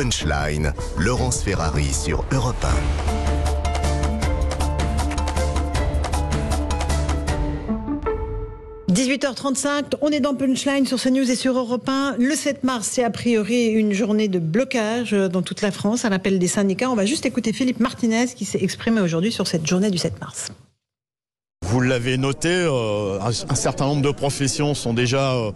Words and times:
Punchline, 0.00 0.72
Laurence 0.96 1.42
Ferrari 1.42 1.92
sur 1.92 2.24
Europe 2.30 2.64
1. 8.86 8.92
18h35, 8.92 9.94
on 10.00 10.10
est 10.10 10.20
dans 10.20 10.36
Punchline 10.36 10.86
sur 10.86 11.02
CNews 11.02 11.28
et 11.28 11.34
sur 11.34 11.58
Europe 11.58 11.88
1. 11.88 12.14
Le 12.20 12.36
7 12.36 12.62
mars, 12.62 12.88
c'est 12.92 13.02
a 13.02 13.10
priori 13.10 13.66
une 13.66 13.92
journée 13.92 14.28
de 14.28 14.38
blocage 14.38 15.10
dans 15.10 15.42
toute 15.42 15.62
la 15.62 15.72
France 15.72 16.04
à 16.04 16.10
l'appel 16.10 16.38
des 16.38 16.46
syndicats. 16.46 16.92
On 16.92 16.94
va 16.94 17.04
juste 17.04 17.26
écouter 17.26 17.52
Philippe 17.52 17.80
Martinez 17.80 18.26
qui 18.36 18.44
s'est 18.44 18.62
exprimé 18.62 19.00
aujourd'hui 19.00 19.32
sur 19.32 19.48
cette 19.48 19.66
journée 19.66 19.90
du 19.90 19.98
7 19.98 20.20
mars. 20.20 20.52
Vous 21.66 21.80
l'avez 21.80 22.18
noté, 22.18 22.50
euh, 22.50 23.18
un 23.20 23.54
certain 23.56 23.86
nombre 23.86 24.02
de 24.02 24.12
professions 24.12 24.74
sont 24.74 24.94
déjà 24.94 25.32
euh, 25.32 25.50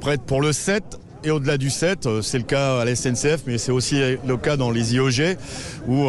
prêtes 0.00 0.22
pour 0.22 0.42
le 0.42 0.52
7 0.52 0.82
et 1.24 1.30
au-delà 1.30 1.58
du 1.58 1.70
7, 1.70 2.06
euh, 2.06 2.22
c'est 2.22 2.38
le 2.38 2.44
cas 2.44 2.80
à 2.80 2.84
la 2.84 2.94
SNCF, 2.94 3.42
mais 3.46 3.58
c'est 3.58 3.72
aussi 3.72 4.00
le 4.26 4.36
cas 4.36 4.56
dans 4.56 4.70
les 4.70 4.94
IOG, 4.94 5.36
où 5.88 6.06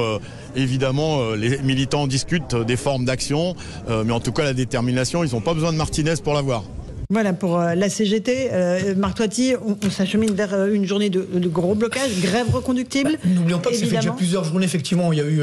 évidemment 0.55 1.31
les 1.31 1.58
militants 1.59 2.08
discutent 2.08 2.55
des 2.55 2.77
formes 2.77 3.05
d'action, 3.05 3.55
mais 3.89 4.13
en 4.13 4.20
tout 4.20 4.31
cas 4.31 4.44
la 4.44 4.53
détermination, 4.53 5.23
ils 5.23 5.34
n'ont 5.34 5.41
pas 5.41 5.53
besoin 5.53 5.73
de 5.73 5.77
Martinez 5.77 6.16
pour 6.23 6.34
l'avoir. 6.34 6.63
Voilà 7.09 7.34
pour 7.34 7.59
euh, 7.59 7.76
la 7.76 7.90
CGT. 7.90 8.50
Euh, 8.52 8.95
Marc 8.95 9.18
Toiti, 9.18 9.54
on, 9.64 9.90
s'achemine 9.90 10.34
vers 10.34 10.54
euh, 10.54 10.73
une 10.73 10.86
journée 10.86 11.09
de, 11.09 11.26
gros 11.48 11.76
blocage, 11.76 12.20
grève 12.22 12.50
reconductible. 12.50 13.12
Bah, 13.23 13.30
n'oublions 13.34 13.59
pas 13.59 13.70
que 13.70 13.76
ça 13.76 13.86
fait 13.86 13.98
déjà 13.98 14.12
plusieurs 14.12 14.44
journées, 14.44 14.66
effectivement. 14.66 15.14
Il 15.14 15.20
y 15.20 15.22
a 15.22 15.26
eu 15.26 15.41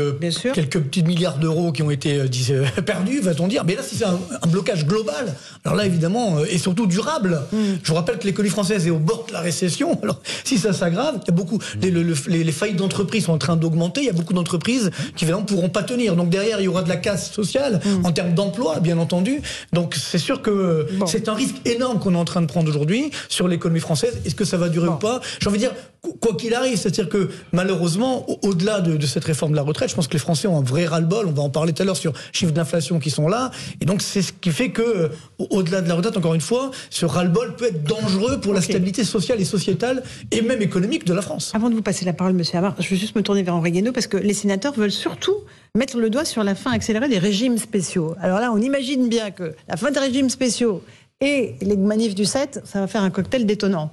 quelques 0.54 0.80
petits 0.80 1.04
milliards 1.04 1.38
d'euros 1.38 1.72
qui 1.72 1.82
ont 1.82 1.90
été 1.90 2.20
perdus, 2.86 3.20
va-t-on 3.20 3.46
dire. 3.46 3.64
Mais 3.64 3.76
là, 3.76 3.82
si 3.82 3.96
c'est 3.96 4.04
un, 4.04 4.18
blocage 4.48 4.86
global, 4.86 5.34
alors 5.64 5.76
là, 5.76 5.86
évidemment, 5.86 6.38
et 6.44 6.58
surtout 6.58 6.86
durable. 6.86 7.40
Mm. 7.52 7.56
Je 7.82 7.88
vous 7.88 7.94
rappelle 7.94 8.18
que 8.18 8.26
l'économie 8.26 8.50
française 8.50 8.86
est 8.86 8.90
au 8.90 8.98
bord 8.98 9.26
de 9.28 9.32
la 9.32 9.40
récession. 9.40 9.98
Alors, 10.02 10.20
si 10.44 10.58
ça 10.58 10.72
s'aggrave, 10.72 11.20
il 11.22 11.28
y 11.28 11.30
a 11.30 11.34
beaucoup. 11.34 11.58
Les, 11.80 11.90
les, 11.90 12.52
faillites 12.52 12.76
d'entreprises 12.76 13.26
sont 13.26 13.32
en 13.32 13.38
train 13.38 13.56
d'augmenter. 13.56 14.00
Il 14.00 14.06
y 14.06 14.10
a 14.10 14.14
beaucoup 14.14 14.34
d'entreprises 14.34 14.90
qui, 15.16 15.24
évidemment, 15.24 15.44
pourront 15.44 15.68
pas 15.68 15.82
tenir. 15.82 16.16
Donc, 16.16 16.28
derrière, 16.28 16.60
il 16.60 16.64
y 16.64 16.68
aura 16.68 16.82
de 16.82 16.88
la 16.88 16.96
casse 16.96 17.32
sociale 17.32 17.80
mm. 17.84 18.06
en 18.06 18.12
termes 18.12 18.34
d'emploi, 18.34 18.80
bien 18.80 18.98
entendu. 18.98 19.40
Donc, 19.72 19.94
c'est 19.94 20.18
sûr 20.18 20.42
que 20.42 20.86
c'est 21.06 21.28
un 21.28 21.34
risque 21.34 21.51
énorme 21.64 21.98
qu'on 21.98 22.14
est 22.14 22.18
en 22.18 22.24
train 22.24 22.40
de 22.40 22.46
prendre 22.46 22.68
aujourd'hui 22.68 23.10
sur 23.28 23.48
l'économie 23.48 23.80
française. 23.80 24.20
Est-ce 24.24 24.34
que 24.34 24.44
ça 24.44 24.56
va 24.56 24.68
durer 24.68 24.88
ou 24.88 24.96
pas? 24.96 25.20
J'ai 25.40 25.48
envie 25.48 25.58
de 25.58 25.64
dire, 25.64 25.74
quoi 26.20 26.34
qu'il 26.34 26.54
arrive, 26.54 26.76
c'est-à-dire 26.76 27.08
que 27.08 27.30
malheureusement, 27.52 28.26
au-delà 28.42 28.80
de, 28.80 29.04
cette 29.06 29.24
réforme 29.24 29.52
de 29.52 29.56
la 29.56 29.62
retraite, 29.62 29.90
je 29.90 29.94
pense 29.94 30.08
que 30.08 30.12
les 30.12 30.18
Français 30.18 30.48
ont 30.48 30.58
un 30.58 30.62
vrai 30.62 30.86
ras-le-bol. 30.86 31.26
On 31.26 31.32
va 31.32 31.42
en 31.42 31.50
parler 31.50 31.72
tout 31.72 31.82
à 31.82 31.86
l'heure 31.86 31.96
sur 31.96 32.12
chiffres 32.32 32.52
d'inflation 32.52 32.98
qui 32.98 33.10
sont 33.10 33.28
là. 33.28 33.50
Et 33.80 33.84
donc, 33.84 34.02
c'est 34.02 34.22
ce 34.22 34.32
qui 34.32 34.50
fait 34.50 34.70
que, 34.70 34.82
euh, 34.82 35.08
au-delà 35.50 35.80
de 35.80 35.88
la 35.88 35.94
retraite, 35.94 36.16
encore 36.16 36.34
une 36.34 36.40
fois, 36.40 36.70
ce 36.90 37.06
ras-le-bol 37.06 37.56
peut 37.56 37.66
être 37.66 37.84
dangereux 37.84 38.40
pour 38.40 38.54
la 38.54 38.60
stabilité 38.60 39.04
sociale 39.04 39.40
et 39.40 39.44
sociétale 39.44 40.02
et 40.30 40.42
même 40.42 40.62
économique 40.62 41.04
de 41.04 41.14
la 41.14 41.22
France. 41.22 41.52
Avant 41.54 41.70
de 41.70 41.74
vous 41.74 41.82
passer 41.82 42.04
la 42.04 42.12
parole, 42.12 42.32
monsieur 42.32 42.58
Amar, 42.58 42.74
je 42.78 42.88
veux 42.88 42.96
juste 42.96 43.16
me 43.16 43.22
tourner 43.22 43.42
vers 43.42 43.54
Henri 43.54 43.72
Guénaud 43.72 43.92
parce 43.92 44.06
que 44.06 44.16
les 44.16 44.34
sénateurs 44.34 44.74
veulent 44.74 44.92
surtout 44.92 45.36
mettre 45.74 45.96
le 45.96 46.10
doigt 46.10 46.26
sur 46.26 46.44
la 46.44 46.54
fin 46.54 46.72
accélérée 46.72 47.08
des 47.08 47.18
régimes 47.18 47.56
spéciaux. 47.56 48.14
Alors 48.20 48.40
là, 48.40 48.52
on 48.52 48.58
imagine 48.58 49.08
bien 49.08 49.30
que 49.30 49.54
la 49.68 49.76
fin 49.76 49.90
des 49.90 50.00
régimes 50.00 50.28
spéciaux 50.28 50.82
et 51.22 51.54
les 51.60 51.76
manifs 51.76 52.16
du 52.16 52.24
7, 52.24 52.62
ça 52.64 52.80
va 52.80 52.86
faire 52.88 53.02
un 53.02 53.10
cocktail 53.10 53.46
détonnant. 53.46 53.92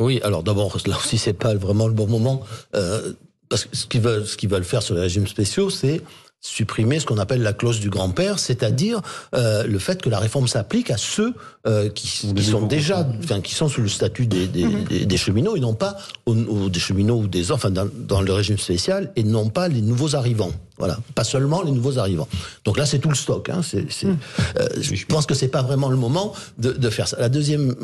Oui, 0.00 0.20
alors 0.24 0.42
d'abord, 0.42 0.76
là 0.86 0.96
aussi, 0.96 1.18
c'est 1.18 1.34
pas 1.34 1.54
vraiment 1.54 1.86
le 1.86 1.92
bon 1.92 2.06
moment. 2.06 2.42
Euh, 2.74 3.12
parce 3.48 3.66
que 3.66 3.76
ce 3.76 3.86
qu'ils 3.86 4.00
veulent, 4.00 4.26
ce 4.26 4.46
veulent 4.48 4.64
faire 4.64 4.82
sur 4.82 4.94
les 4.94 5.02
régimes 5.02 5.26
spéciaux, 5.26 5.68
c'est 5.70 6.00
supprimer 6.46 7.00
ce 7.00 7.06
qu'on 7.06 7.18
appelle 7.18 7.42
la 7.42 7.52
clause 7.52 7.80
du 7.80 7.90
grand-père, 7.90 8.38
c'est-à-dire 8.38 9.00
euh, 9.34 9.64
le 9.64 9.78
fait 9.78 10.00
que 10.00 10.08
la 10.08 10.18
réforme 10.18 10.46
s'applique 10.46 10.90
à 10.90 10.96
ceux 10.96 11.34
euh, 11.66 11.88
qui, 11.90 12.06
sont 12.06 12.66
déjà, 12.66 13.06
enfin, 13.22 13.40
qui 13.40 13.54
sont 13.54 13.68
sous 13.68 13.82
le 13.82 13.88
statut 13.88 14.26
des, 14.26 14.46
des, 14.46 14.64
mhm. 14.64 15.16
cheminots 15.16 15.56
et 15.56 15.60
non 15.60 15.74
pas 15.74 15.96
aux, 16.24 16.68
des 16.68 16.80
cheminots 16.80 17.18
ou 17.18 17.26
des 17.26 17.50
enfin 17.50 17.70
dans, 17.70 17.88
dans, 17.92 18.22
le 18.22 18.32
régime 18.32 18.58
spécial 18.58 19.12
et 19.16 19.24
non 19.24 19.48
pas 19.48 19.68
les 19.68 19.82
nouveaux 19.82 20.14
arrivants. 20.14 20.52
Voilà, 20.78 20.98
pas 21.14 21.24
seulement 21.24 21.62
les 21.62 21.72
nouveaux 21.72 21.98
arrivants. 21.98 22.28
Donc 22.64 22.76
là, 22.76 22.84
c'est 22.84 22.98
tout 22.98 23.08
le 23.08 23.14
stock. 23.14 23.48
Hein. 23.48 23.62
C'est, 23.62 23.86
mhm. 24.04 24.18
euh, 24.58 24.68
je 24.78 25.06
pense 25.06 25.26
que 25.26 25.34
c'est 25.34 25.48
pas 25.48 25.62
vraiment 25.62 25.88
le 25.88 25.96
moment 25.96 26.32
de, 26.58 26.72
de 26.72 26.90
faire 26.90 27.08
ça. 27.08 27.16
La 27.18 27.28
deuxième 27.28 27.74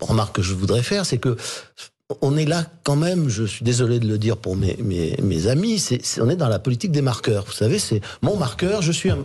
remarque 0.00 0.36
que 0.36 0.42
je 0.42 0.54
voudrais 0.54 0.82
faire, 0.82 1.06
c'est 1.06 1.18
que 1.18 1.36
on 2.20 2.36
est 2.36 2.44
là 2.44 2.66
quand 2.84 2.96
même, 2.96 3.28
je 3.28 3.44
suis 3.44 3.64
désolé 3.64 3.98
de 3.98 4.06
le 4.06 4.18
dire 4.18 4.36
pour 4.36 4.56
mes, 4.56 5.46
amis, 5.46 5.82
on 6.20 6.28
est 6.28 6.36
dans 6.36 6.48
la 6.48 6.58
politique 6.58 6.92
des 6.92 7.02
marqueurs. 7.02 7.44
Vous 7.46 7.52
savez, 7.52 7.78
c'est 7.78 8.00
mon 8.22 8.36
marqueur, 8.36 8.82
je 8.82 8.92
suis 8.92 9.10
un, 9.10 9.18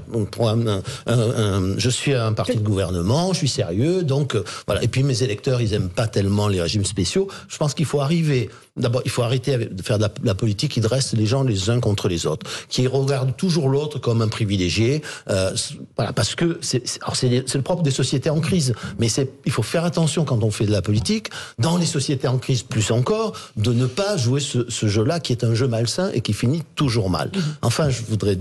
je 1.77 1.89
suis 1.89 2.13
un 2.13 2.33
parti 2.33 2.55
de 2.55 2.63
gouvernement, 2.63 3.33
je 3.33 3.39
suis 3.39 3.47
sérieux, 3.47 4.03
donc 4.03 4.35
euh, 4.35 4.43
voilà. 4.65 4.83
Et 4.83 4.87
puis 4.87 5.03
mes 5.03 5.23
électeurs, 5.23 5.61
ils 5.61 5.73
aiment 5.73 5.89
pas 5.89 6.07
tellement 6.07 6.47
les 6.47 6.61
régimes 6.61 6.85
spéciaux. 6.85 7.27
Je 7.47 7.57
pense 7.57 7.73
qu'il 7.73 7.85
faut 7.85 8.01
arriver 8.01 8.49
D'abord, 8.77 9.01
il 9.05 9.11
faut 9.11 9.23
arrêter 9.23 9.57
de 9.57 9.81
faire 9.81 9.97
de 9.97 10.07
la, 10.23 10.35
politique 10.35 10.73
qui 10.73 10.81
dresse 10.81 11.13
les 11.13 11.25
gens 11.25 11.43
les 11.43 11.69
uns 11.69 11.79
contre 11.79 12.07
les 12.07 12.27
autres, 12.27 12.45
qui 12.69 12.85
regarde 12.85 13.35
toujours 13.35 13.69
l'autre 13.69 13.97
comme 13.97 14.21
un 14.21 14.27
privilégié. 14.27 15.01
Euh, 15.29 15.51
voilà, 15.95 16.13
parce 16.13 16.35
que 16.35 16.59
c'est 16.61 16.83
le 17.01 17.61
propre 17.61 17.81
des 17.81 17.91
sociétés 17.91 18.29
en 18.29 18.39
crise. 18.39 18.73
Mais 18.99 19.07
il 19.45 19.51
faut 19.51 19.63
faire 19.63 19.83
attention 19.83 20.25
quand 20.25 20.43
on 20.43 20.51
fait 20.51 20.65
de 20.65 20.71
la 20.71 20.83
politique, 20.83 21.29
dans 21.57 21.77
les 21.77 21.87
sociétés 21.87 22.27
en 22.27 22.37
crise 22.37 22.61
plus 22.61 22.76
encore, 22.91 23.33
de 23.55 23.73
ne 23.73 23.85
pas 23.85 24.17
jouer 24.17 24.39
ce, 24.39 24.69
ce 24.69 24.87
jeu-là 24.87 25.19
qui 25.19 25.31
est 25.31 25.43
un 25.43 25.53
jeu 25.53 25.67
malsain 25.67 26.09
et 26.13 26.21
qui 26.21 26.33
finit 26.33 26.63
toujours 26.75 27.09
mal. 27.09 27.29
Mm-hmm. 27.29 27.41
Enfin, 27.61 27.89
je 27.89 28.01
voudrais 28.07 28.37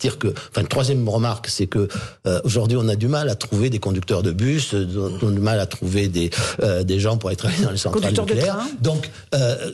dire 0.00 0.18
que, 0.18 0.28
enfin, 0.28 0.62
une 0.62 0.68
troisième 0.68 1.08
remarque, 1.08 1.48
c'est 1.48 1.66
que 1.66 1.88
euh, 2.26 2.40
aujourd'hui, 2.44 2.76
on 2.80 2.88
a 2.88 2.96
du 2.96 3.08
mal 3.08 3.28
à 3.28 3.34
trouver 3.34 3.70
des 3.70 3.78
conducteurs 3.78 4.22
de 4.22 4.32
bus, 4.32 4.74
on 4.74 5.28
a 5.28 5.32
du 5.32 5.40
mal 5.40 5.60
à 5.60 5.66
trouver 5.66 6.08
des 6.08 6.30
euh, 6.62 6.84
des 6.84 7.00
gens 7.00 7.16
pour 7.16 7.30
être 7.30 7.46
dans 7.62 7.70
les 7.70 7.76
centrales 7.76 8.12
nucléaires. 8.12 8.58
Donc 8.80 9.10
euh, 9.34 9.70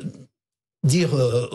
dire 0.84 1.14
euh, 1.14 1.48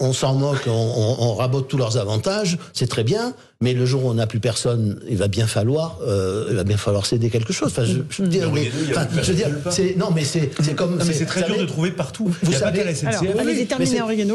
on, 0.00 0.12
s'en 0.12 0.34
moque, 0.34 0.64
on, 0.66 1.16
on, 1.18 1.34
rabote 1.34 1.68
tous 1.68 1.76
leurs 1.76 1.96
avantages, 1.96 2.58
c'est 2.72 2.88
très 2.88 3.04
bien, 3.04 3.32
mais 3.60 3.72
le 3.72 3.86
jour 3.86 4.04
où 4.04 4.10
on 4.10 4.14
n'a 4.14 4.26
plus 4.26 4.40
personne, 4.40 5.00
il 5.08 5.16
va 5.16 5.28
bien 5.28 5.46
falloir, 5.46 5.98
euh, 6.06 6.46
il 6.50 6.56
va 6.56 6.64
bien 6.64 6.76
falloir 6.76 7.06
céder 7.06 7.30
quelque 7.30 7.52
chose. 7.52 7.68
Enfin, 7.70 7.84
je, 7.84 7.98
je 8.10 8.22
veux 8.22 8.28
dire, 8.28 8.50
je 8.54 9.32
veux 9.32 9.34
dire, 9.34 9.48
c'est 9.70 9.96
non, 9.96 10.08
mais 10.14 10.24
c'est 10.24 10.50
c'est 10.60 10.74
comme. 10.74 10.96
mais 10.96 11.12
c'est 11.12 11.26
très 11.26 11.42
dur 11.44 11.58
de 11.58 11.64
trouver 11.64 11.90
partout. 11.90 12.30
Vous 12.42 12.52
savez, 12.52 12.94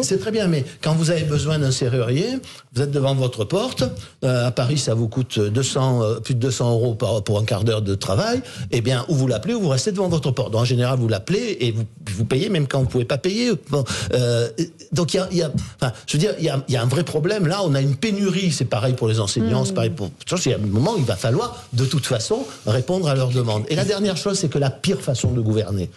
c'est 0.03 0.17
très 0.19 0.31
bien, 0.31 0.47
mais 0.47 0.65
quand 0.81 0.93
vous 0.93 1.11
avez 1.11 1.23
besoin 1.23 1.59
d'un 1.59 1.71
serrurier, 1.71 2.39
vous 2.73 2.81
êtes 2.81 2.91
devant 2.91 3.15
votre 3.15 3.45
porte. 3.45 3.83
Euh, 4.23 4.47
à 4.47 4.51
Paris, 4.51 4.77
ça 4.77 4.93
vous 4.93 5.07
coûte 5.07 5.39
200, 5.39 6.03
euh, 6.03 6.19
plus 6.19 6.35
de 6.35 6.39
200 6.39 6.71
euros 6.71 6.95
par, 6.95 7.23
pour 7.23 7.39
un 7.39 7.45
quart 7.45 7.63
d'heure 7.63 7.81
de 7.81 7.95
travail. 7.95 8.41
Eh 8.71 8.81
bien, 8.81 9.05
ou 9.09 9.15
vous 9.15 9.27
l'appelez 9.27 9.53
ou 9.53 9.61
vous 9.61 9.69
restez 9.69 9.91
devant 9.91 10.07
votre 10.07 10.31
porte. 10.31 10.55
en 10.55 10.65
général, 10.65 10.99
vous 10.99 11.07
l'appelez 11.07 11.57
et 11.59 11.71
vous, 11.71 11.83
vous 12.15 12.25
payez 12.25 12.49
même 12.49 12.67
quand 12.67 12.79
vous 12.79 12.87
pouvez 12.87 13.05
pas 13.05 13.17
payer. 13.17 13.51
Bon, 13.69 13.83
euh, 14.13 14.49
donc 14.91 15.13
il 15.13 15.17
y 15.17 15.19
a, 15.19 15.27
y 15.31 15.41
a, 15.41 15.51
enfin, 15.81 15.93
je 16.07 16.13
veux 16.13 16.19
dire, 16.19 16.33
il 16.39 16.45
y 16.45 16.49
a, 16.49 16.63
y 16.67 16.75
a 16.75 16.81
un 16.81 16.87
vrai 16.87 17.03
problème 17.03 17.47
là. 17.47 17.61
On 17.63 17.75
a 17.75 17.81
une 17.81 17.95
pénurie. 17.95 18.51
C'est 18.51 18.65
pareil 18.65 18.93
pour 18.93 19.08
les 19.09 19.19
enseignants, 19.19 19.65
c'est 19.65 19.73
pareil 19.73 19.89
pour. 19.89 20.11
Il 20.45 20.51
y 20.51 20.53
a 20.53 20.57
un 20.57 20.59
moment 20.59 20.93
où 20.95 20.99
il 20.99 21.05
va 21.05 21.15
falloir, 21.15 21.63
de 21.73 21.85
toute 21.85 22.05
façon, 22.05 22.45
répondre 22.65 23.07
à 23.07 23.15
leurs 23.15 23.29
demandes. 23.31 23.65
Et 23.69 23.75
la 23.75 23.85
dernière 23.85 24.17
chose, 24.17 24.39
c'est 24.39 24.49
que 24.49 24.59
la 24.59 24.69
pire 24.69 25.01
façon 25.01 25.31
de 25.31 25.41
gouverner, 25.41 25.89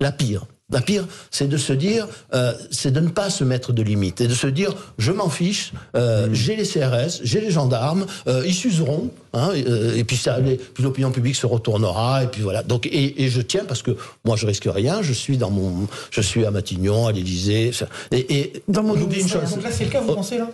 la 0.00 0.12
pire, 0.12 0.46
la 0.70 0.80
pire, 0.80 1.06
c'est 1.30 1.46
de 1.46 1.58
se 1.58 1.74
dire, 1.74 2.08
euh, 2.32 2.54
c'est 2.70 2.90
de 2.90 3.00
ne 3.00 3.08
pas 3.08 3.28
se 3.28 3.44
mettre 3.44 3.72
de 3.72 3.82
limites 3.82 4.22
et 4.22 4.26
de 4.26 4.34
se 4.34 4.46
dire, 4.46 4.74
je 4.96 5.12
m'en 5.12 5.28
fiche, 5.28 5.72
euh, 5.94 6.26
mm. 6.26 6.34
j'ai 6.34 6.56
les 6.56 6.64
CRS, 6.64 7.20
j'ai 7.22 7.40
les 7.40 7.50
gendarmes, 7.50 8.06
euh, 8.26 8.42
ils 8.46 8.54
s'useront, 8.54 9.10
hein, 9.34 9.50
et 9.54 10.04
puis 10.04 10.16
ça, 10.16 10.38
puis 10.42 10.82
l'opinion 10.82 11.10
publique 11.12 11.36
se 11.36 11.46
retournera, 11.46 12.24
et 12.24 12.28
puis 12.28 12.40
voilà. 12.40 12.62
Donc, 12.62 12.88
et, 12.90 13.28
je 13.28 13.40
tiens 13.42 13.64
parce 13.66 13.82
que 13.82 13.96
moi, 14.24 14.36
je 14.36 14.46
risque 14.46 14.66
rien. 14.66 15.02
Je 15.02 15.12
suis 15.12 15.36
dans 15.36 15.50
mon, 15.50 15.86
je 16.10 16.20
suis 16.20 16.46
à 16.46 16.50
Matignon, 16.50 17.06
à 17.06 17.12
l'Élysée, 17.12 17.70
et, 18.10 18.34
et 18.40 18.62
dans 18.66 18.82
mon 18.82 18.94
oublie 18.94 19.20
une 19.20 19.28
chose. 19.28 19.50
Donc 19.50 19.62
là, 19.62 19.70
c'est 19.70 19.84
le 19.84 19.90
cas, 19.90 20.00
vous 20.00 20.14
pensez 20.14 20.38
là? 20.38 20.50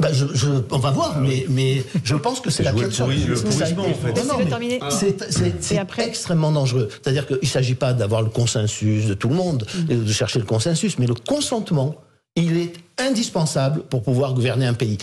Bah 0.00 0.12
je, 0.12 0.26
je, 0.32 0.48
on 0.70 0.78
va 0.78 0.92
voir, 0.92 1.20
mais, 1.20 1.44
mais 1.48 1.82
je 2.04 2.14
pense 2.14 2.40
que 2.40 2.50
c'est 2.50 2.62
la 2.62 2.72
pire 2.72 2.92
chose. 2.92 3.12
C'est 5.60 5.76
extrêmement 5.98 6.52
dangereux. 6.52 6.88
C'est-à-dire 6.88 7.26
qu'il 7.26 7.38
ne 7.42 7.46
s'agit 7.46 7.74
pas 7.74 7.94
d'avoir 7.94 8.22
le 8.22 8.30
consensus 8.30 9.06
de 9.06 9.14
tout 9.14 9.28
le 9.28 9.34
monde, 9.34 9.66
mm. 9.74 10.04
de 10.04 10.12
chercher 10.12 10.38
le 10.38 10.44
consensus, 10.44 10.98
mais 11.00 11.06
le 11.06 11.14
consentement, 11.14 11.96
il 12.36 12.58
est 12.58 12.74
indispensable 12.98 13.82
pour 13.82 14.04
pouvoir 14.04 14.34
gouverner 14.34 14.66
un 14.66 14.74
pays. 14.74 14.98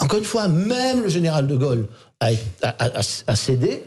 Encore 0.00 0.18
une 0.18 0.24
fois, 0.24 0.48
même 0.48 1.02
le 1.02 1.08
général 1.08 1.46
de 1.46 1.56
Gaulle 1.56 1.86
a, 2.18 2.30
a, 2.62 2.68
a, 2.68 3.00
a 3.28 3.36
cédé 3.36 3.84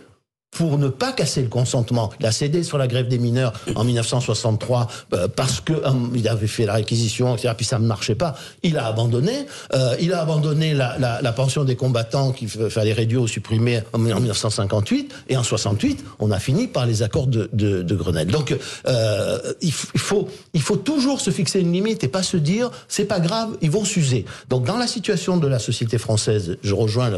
pour 0.51 0.77
ne 0.77 0.87
pas 0.87 1.11
casser 1.11 1.41
le 1.41 1.47
consentement. 1.47 2.11
Il 2.19 2.25
a 2.25 2.31
cédé 2.31 2.63
sur 2.63 2.77
la 2.77 2.87
grève 2.87 3.07
des 3.07 3.19
mineurs 3.19 3.53
en 3.75 3.83
1963 3.83 4.87
euh, 5.13 5.27
parce 5.27 5.61
que 5.61 5.73
euh, 5.73 5.91
il 6.15 6.27
avait 6.27 6.47
fait 6.47 6.65
la 6.65 6.73
réquisition, 6.73 7.35
etc. 7.35 7.53
Puis 7.55 7.65
ça 7.65 7.79
ne 7.79 7.85
marchait 7.85 8.15
pas. 8.15 8.35
Il 8.63 8.77
a 8.77 8.87
abandonné. 8.87 9.45
Euh, 9.73 9.95
il 10.01 10.13
a 10.13 10.21
abandonné 10.21 10.73
la, 10.73 11.33
pension 11.33 11.63
des 11.63 11.75
combattants 11.75 12.31
qu'il 12.31 12.49
fallait 12.49 12.93
réduire 12.93 13.21
ou 13.21 13.27
supprimer 13.27 13.81
en, 13.93 13.99
1958. 13.99 15.13
Et 15.29 15.37
en 15.37 15.43
68, 15.43 16.03
on 16.19 16.31
a 16.31 16.39
fini 16.39 16.67
par 16.67 16.85
les 16.85 17.03
accords 17.03 17.27
de, 17.27 17.95
Grenelle. 17.95 18.27
Donc 18.27 18.55
euh, 18.87 19.53
il, 19.61 19.71
faut 19.71 20.75
toujours 20.77 21.21
se 21.21 21.31
fixer 21.31 21.59
une 21.59 21.71
limite 21.71 22.03
et 22.03 22.07
pas 22.07 22.23
se 22.23 22.37
dire 22.37 22.71
c'est 22.87 23.05
pas 23.05 23.19
grave, 23.19 23.57
ils 23.61 23.71
vont 23.71 23.85
s'user. 23.85 24.25
Donc 24.49 24.65
dans 24.65 24.77
la 24.77 24.87
situation 24.87 25.37
de 25.37 25.47
la 25.47 25.59
société 25.59 25.97
française, 25.97 26.57
je 26.63 26.73
rejoins 26.73 27.11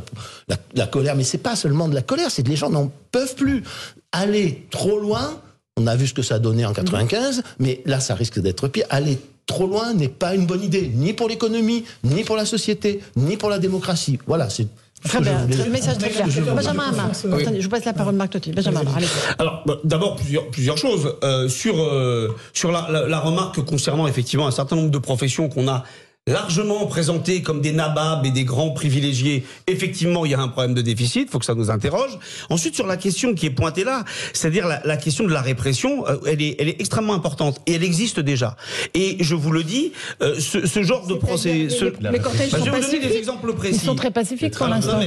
la, 0.75 0.87
colère, 0.87 1.15
mais 1.15 1.23
c'est 1.23 1.37
pas 1.37 1.55
seulement 1.55 1.87
de 1.87 1.95
la 1.95 2.01
colère, 2.01 2.29
c'est 2.31 2.43
que 2.43 2.49
les 2.49 2.55
gens 2.55 2.69
n'ont 2.69 2.91
peuvent 3.21 3.35
plus 3.35 3.63
aller 4.11 4.65
trop 4.71 4.99
loin. 4.99 5.41
On 5.77 5.87
a 5.87 5.95
vu 5.95 6.07
ce 6.07 6.13
que 6.13 6.21
ça 6.21 6.35
a 6.35 6.39
donné 6.39 6.65
en 6.65 6.73
95, 6.73 7.43
mais 7.59 7.81
là, 7.85 7.99
ça 7.99 8.15
risque 8.15 8.39
d'être 8.39 8.67
pire. 8.67 8.85
Aller 8.89 9.17
trop 9.45 9.67
loin 9.67 9.93
n'est 9.93 10.09
pas 10.09 10.35
une 10.35 10.45
bonne 10.45 10.63
idée, 10.63 10.91
ni 10.93 11.13
pour 11.13 11.29
l'économie, 11.29 11.85
ni 12.03 12.23
pour 12.23 12.35
la 12.35 12.45
société, 12.45 13.01
ni 13.15 13.37
pour 13.37 13.49
la 13.49 13.59
démocratie. 13.59 14.19
Voilà, 14.27 14.49
c'est 14.49 14.67
Très 15.03 15.19
bien, 15.19 15.47
le 15.47 15.71
message 15.71 15.97
très 15.97 16.09
clair. 16.09 16.27
Benjamin 16.27 16.89
Hamar, 16.89 17.09
attendez, 17.09 17.59
je 17.59 17.63
vous 17.63 17.71
passe 17.71 17.85
la 17.85 17.93
parole, 17.93 18.13
Marc 18.13 18.33
Totti. 18.33 18.51
Benjamin 18.51 18.81
Hamar, 18.81 18.97
allez. 18.97 19.07
Alors, 19.39 19.63
bah, 19.65 19.79
d'abord, 19.83 20.15
plusieurs, 20.15 20.47
plusieurs 20.49 20.77
choses. 20.77 21.15
Euh, 21.23 21.49
sur 21.49 21.81
euh, 21.81 22.27
sur 22.53 22.71
la, 22.71 22.87
la, 22.91 23.07
la, 23.07 23.19
remarque 23.19 23.65
concernant 23.65 24.05
effectivement 24.05 24.45
un 24.45 24.51
certain 24.51 24.75
nombre 24.75 24.91
de 24.91 24.99
professions 24.99 25.49
qu'on 25.49 25.67
a 25.67 25.83
largement 26.27 26.85
présentés 26.85 27.41
comme 27.41 27.61
des 27.61 27.71
nababs 27.71 28.23
et 28.27 28.29
des 28.29 28.43
grands 28.43 28.69
privilégiés, 28.69 29.43
effectivement, 29.65 30.23
il 30.23 30.31
y 30.31 30.35
a 30.35 30.39
un 30.39 30.49
problème 30.49 30.75
de 30.75 30.83
déficit, 30.83 31.23
il 31.27 31.31
faut 31.31 31.39
que 31.39 31.45
ça 31.45 31.55
nous 31.55 31.71
interroge. 31.71 32.19
Ensuite, 32.51 32.75
sur 32.75 32.85
la 32.85 32.95
question 32.95 33.33
qui 33.33 33.47
est 33.47 33.51
pointée 33.51 33.83
là, 33.83 34.05
c'est-à-dire 34.31 34.67
la, 34.67 34.81
la, 34.85 34.97
question 34.97 35.23
de 35.25 35.33
la 35.33 35.41
répression, 35.41 36.07
euh, 36.07 36.17
elle, 36.27 36.43
est, 36.43 36.57
elle 36.59 36.69
est 36.69 36.79
extrêmement 36.79 37.15
importante 37.15 37.59
et 37.65 37.73
elle 37.73 37.83
existe 37.83 38.19
déjà. 38.19 38.55
Et 38.93 39.17
je 39.19 39.33
vous 39.33 39.51
le 39.51 39.63
dis, 39.63 39.93
euh, 40.21 40.39
ce, 40.39 40.67
ce, 40.67 40.83
genre 40.83 41.07
de 41.07 41.15
procès... 41.15 41.69
Ce, 41.69 41.85
les, 41.85 42.19
cortèges 42.19 42.51
bah, 42.51 42.59
sont 42.59 42.65
je 42.65 42.69
vais 42.69 42.79
vous 42.79 42.85
donner 42.85 43.07
des 43.07 43.17
exemples 43.17 43.53
précis. 43.53 43.79
Ils 43.81 43.85
sont 43.85 43.95
très 43.95 44.11
pacifiques 44.11 44.55
pour 44.55 44.67
l'instant. 44.67 44.99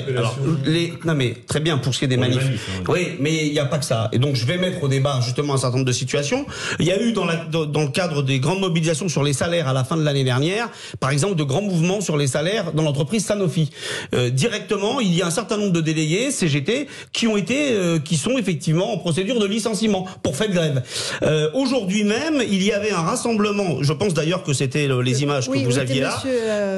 Non, 1.05 1.15
mais 1.15 1.37
très 1.47 1.61
bien 1.61 1.79
pour 1.79 1.95
ce 1.95 2.01
qui 2.01 2.07
est 2.07 2.09
des 2.09 2.17
manifs. 2.17 2.43
manifs 2.43 2.69
hein, 2.81 2.85
oui, 2.89 3.11
mais 3.21 3.47
il 3.47 3.53
n'y 3.53 3.61
a 3.61 3.67
pas 3.67 3.79
que 3.79 3.85
ça. 3.85 4.09
Et 4.11 4.19
donc 4.19 4.35
je 4.35 4.45
vais 4.47 4.59
mettre 4.59 4.83
au 4.83 4.89
débat 4.89 5.21
justement 5.23 5.55
un 5.55 5.59
certain 5.59 5.77
nombre 5.77 5.87
de 5.87 5.93
situations. 5.93 6.45
Il 6.81 6.87
y 6.87 6.91
a 6.91 7.01
eu 7.01 7.13
dans, 7.13 7.25
la, 7.25 7.37
dans, 7.37 7.67
dans 7.67 7.83
le 7.83 7.91
cadre 7.91 8.25
des 8.25 8.41
grandes 8.41 8.61
mobilisations 8.61 9.09
sur 9.09 9.23
les 9.23 9.33
salaires 9.33 9.69
à 9.69 9.73
la 9.73 9.85
fin 9.85 9.97
de 9.97 10.03
l'année 10.03 10.25
dernière, 10.25 10.69
par 11.05 11.11
exemple, 11.11 11.35
de 11.35 11.45
grands 11.45 11.61
mouvements 11.61 12.01
sur 12.01 12.17
les 12.17 12.27
salaires 12.27 12.73
dans 12.73 12.83
l'entreprise 12.83 13.27
Sanofi. 13.27 13.69
Euh, 14.15 14.31
directement, 14.31 15.01
il 15.01 15.15
y 15.15 15.21
a 15.21 15.27
un 15.27 15.31
certain 15.31 15.59
nombre 15.59 15.73
de 15.73 15.83
délégués 15.83 16.31
CGT 16.31 16.89
qui 17.13 17.27
ont 17.27 17.37
été, 17.37 17.73
euh, 17.73 17.99
qui 17.99 18.17
sont 18.17 18.39
effectivement 18.39 18.91
en 18.91 18.97
procédure 18.97 19.39
de 19.39 19.45
licenciement 19.45 20.07
pour 20.23 20.35
fait 20.35 20.49
de 20.49 20.55
grève. 20.55 20.83
Euh, 21.23 21.51
Aujourd'hui 21.53 22.05
même, 22.05 22.43
il 22.51 22.63
y 22.63 22.73
avait 22.73 22.91
un 22.91 23.03
rassemblement. 23.03 23.83
Je 23.83 23.93
pense 23.93 24.15
d'ailleurs 24.15 24.45
que 24.45 24.55
c'était 24.55 24.89
les 24.89 25.23
images 25.23 25.47
oui, 25.47 25.61
que 25.61 25.67
vous 25.67 25.79
aviez 25.79 26.01
là 26.01 26.23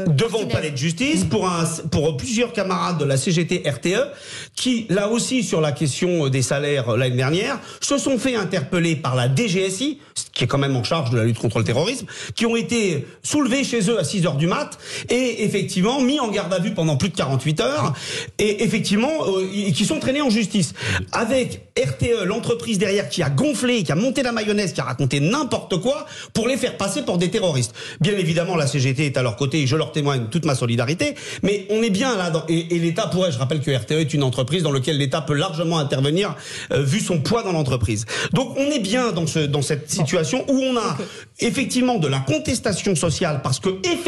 devant 0.08 0.40
le 0.40 0.48
palais 0.48 0.72
de 0.72 0.76
justice 0.76 1.22
pour 1.22 1.46
un 1.46 1.62
pour 1.92 2.16
plusieurs 2.16 2.52
camarades 2.52 2.98
de 2.98 3.04
la 3.04 3.16
CGT 3.16 3.62
RTE 3.64 4.10
qui 4.56 4.86
là 4.88 5.08
aussi 5.08 5.44
sur 5.44 5.60
la 5.60 5.70
question 5.70 6.28
des 6.28 6.42
salaires 6.42 6.96
l'année 6.96 7.16
dernière 7.16 7.60
se 7.80 7.96
sont 7.96 8.18
fait 8.18 8.34
interpeller 8.34 8.96
par 8.96 9.14
la 9.14 9.32
DGSI 9.32 9.98
qui 10.32 10.44
est 10.44 10.46
quand 10.46 10.58
même 10.58 10.76
en 10.76 10.84
charge 10.84 11.10
de 11.10 11.16
la 11.16 11.24
lutte 11.24 11.38
contre 11.38 11.58
le 11.58 11.64
terrorisme 11.64 12.06
qui 12.34 12.46
ont 12.46 12.56
été 12.56 13.06
soulevés 13.22 13.64
chez 13.64 13.90
eux 13.90 13.98
à 13.98 14.04
6 14.04 14.15
heures 14.24 14.36
du 14.36 14.46
mat 14.46 14.78
et 15.10 15.44
effectivement 15.44 16.00
mis 16.00 16.20
en 16.20 16.28
garde 16.28 16.52
à 16.54 16.58
vue 16.58 16.72
pendant 16.72 16.96
plus 16.96 17.10
de 17.10 17.16
48 17.16 17.60
heures 17.60 17.92
et 18.38 18.62
effectivement 18.64 19.10
euh, 19.26 19.70
qui 19.72 19.84
sont 19.84 19.98
traînés 19.98 20.22
en 20.22 20.30
justice. 20.30 20.72
Avec 21.12 21.66
RTE 21.76 22.24
l'entreprise 22.24 22.78
derrière 22.78 23.08
qui 23.08 23.22
a 23.22 23.28
gonflé 23.28 23.82
qui 23.82 23.92
a 23.92 23.96
monté 23.96 24.22
la 24.22 24.32
mayonnaise 24.32 24.72
qui 24.72 24.80
a 24.80 24.84
raconté 24.84 25.20
n'importe 25.20 25.80
quoi 25.80 26.06
pour 26.32 26.48
les 26.48 26.56
faire 26.56 26.76
passer 26.76 27.02
pour 27.02 27.18
des 27.18 27.30
terroristes. 27.30 27.74
Bien 28.00 28.16
évidemment 28.16 28.56
la 28.56 28.66
CGT 28.66 29.06
est 29.06 29.16
à 29.16 29.22
leur 29.22 29.36
côté 29.36 29.60
et 29.60 29.66
je 29.66 29.76
leur 29.76 29.92
témoigne 29.92 30.26
toute 30.30 30.44
ma 30.44 30.54
solidarité 30.54 31.14
mais 31.42 31.66
on 31.70 31.82
est 31.82 31.90
bien 31.90 32.16
là 32.16 32.30
dans, 32.30 32.44
et, 32.48 32.76
et 32.76 32.78
l'État 32.78 33.08
pourrait 33.08 33.32
je 33.32 33.38
rappelle 33.38 33.60
que 33.60 33.70
RTE 33.70 33.92
est 33.92 34.14
une 34.14 34.22
entreprise 34.22 34.62
dans 34.62 34.72
laquelle 34.72 34.98
l'État 34.98 35.20
peut 35.20 35.34
largement 35.34 35.78
intervenir 35.78 36.36
euh, 36.72 36.82
vu 36.82 37.00
son 37.00 37.18
poids 37.20 37.42
dans 37.42 37.52
l'entreprise. 37.52 38.06
Donc 38.32 38.56
on 38.56 38.70
est 38.70 38.78
bien 38.78 39.12
dans 39.12 39.26
ce 39.26 39.40
dans 39.40 39.62
cette 39.62 39.90
situation 39.90 40.44
où 40.48 40.58
on 40.58 40.76
a 40.76 40.96
effectivement 41.40 41.98
de 41.98 42.08
la 42.08 42.20
contestation 42.20 42.94
sociale 42.94 43.40
parce 43.42 43.60
que 43.60 43.68
effectivement 43.84 44.05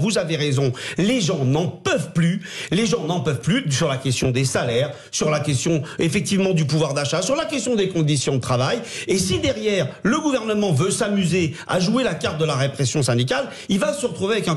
vous 0.00 0.18
avez 0.18 0.36
raison. 0.36 0.72
Les 0.96 1.20
gens 1.20 1.44
n'en 1.44 1.66
peuvent 1.66 2.12
plus. 2.12 2.42
Les 2.70 2.86
gens 2.86 3.04
n'en 3.04 3.20
peuvent 3.20 3.40
plus 3.40 3.70
sur 3.70 3.88
la 3.88 3.96
question 3.96 4.30
des 4.30 4.44
salaires 4.44 4.92
sur 5.10 5.30
la 5.30 5.40
question 5.40 5.82
effectivement 5.98 6.52
du 6.52 6.64
pouvoir 6.64 6.94
d'achat 6.94 7.22
sur 7.22 7.36
la 7.36 7.44
question 7.44 7.74
des 7.74 7.88
conditions 7.88 8.36
de 8.36 8.40
travail. 8.40 8.80
Et 9.06 9.18
si 9.18 9.38
derrière 9.38 9.88
le 10.02 10.18
gouvernement 10.20 10.72
veut 10.72 10.90
s'amuser 10.90 11.54
à 11.66 11.80
jouer 11.80 12.04
la 12.04 12.14
carte 12.14 12.38
de 12.38 12.44
la 12.44 12.54
répression 12.54 13.02
syndicale 13.02 13.48
il 13.68 13.78
va 13.78 13.92
se 13.92 14.06
retrouver 14.06 14.34
avec 14.34 14.48
un 14.48 14.56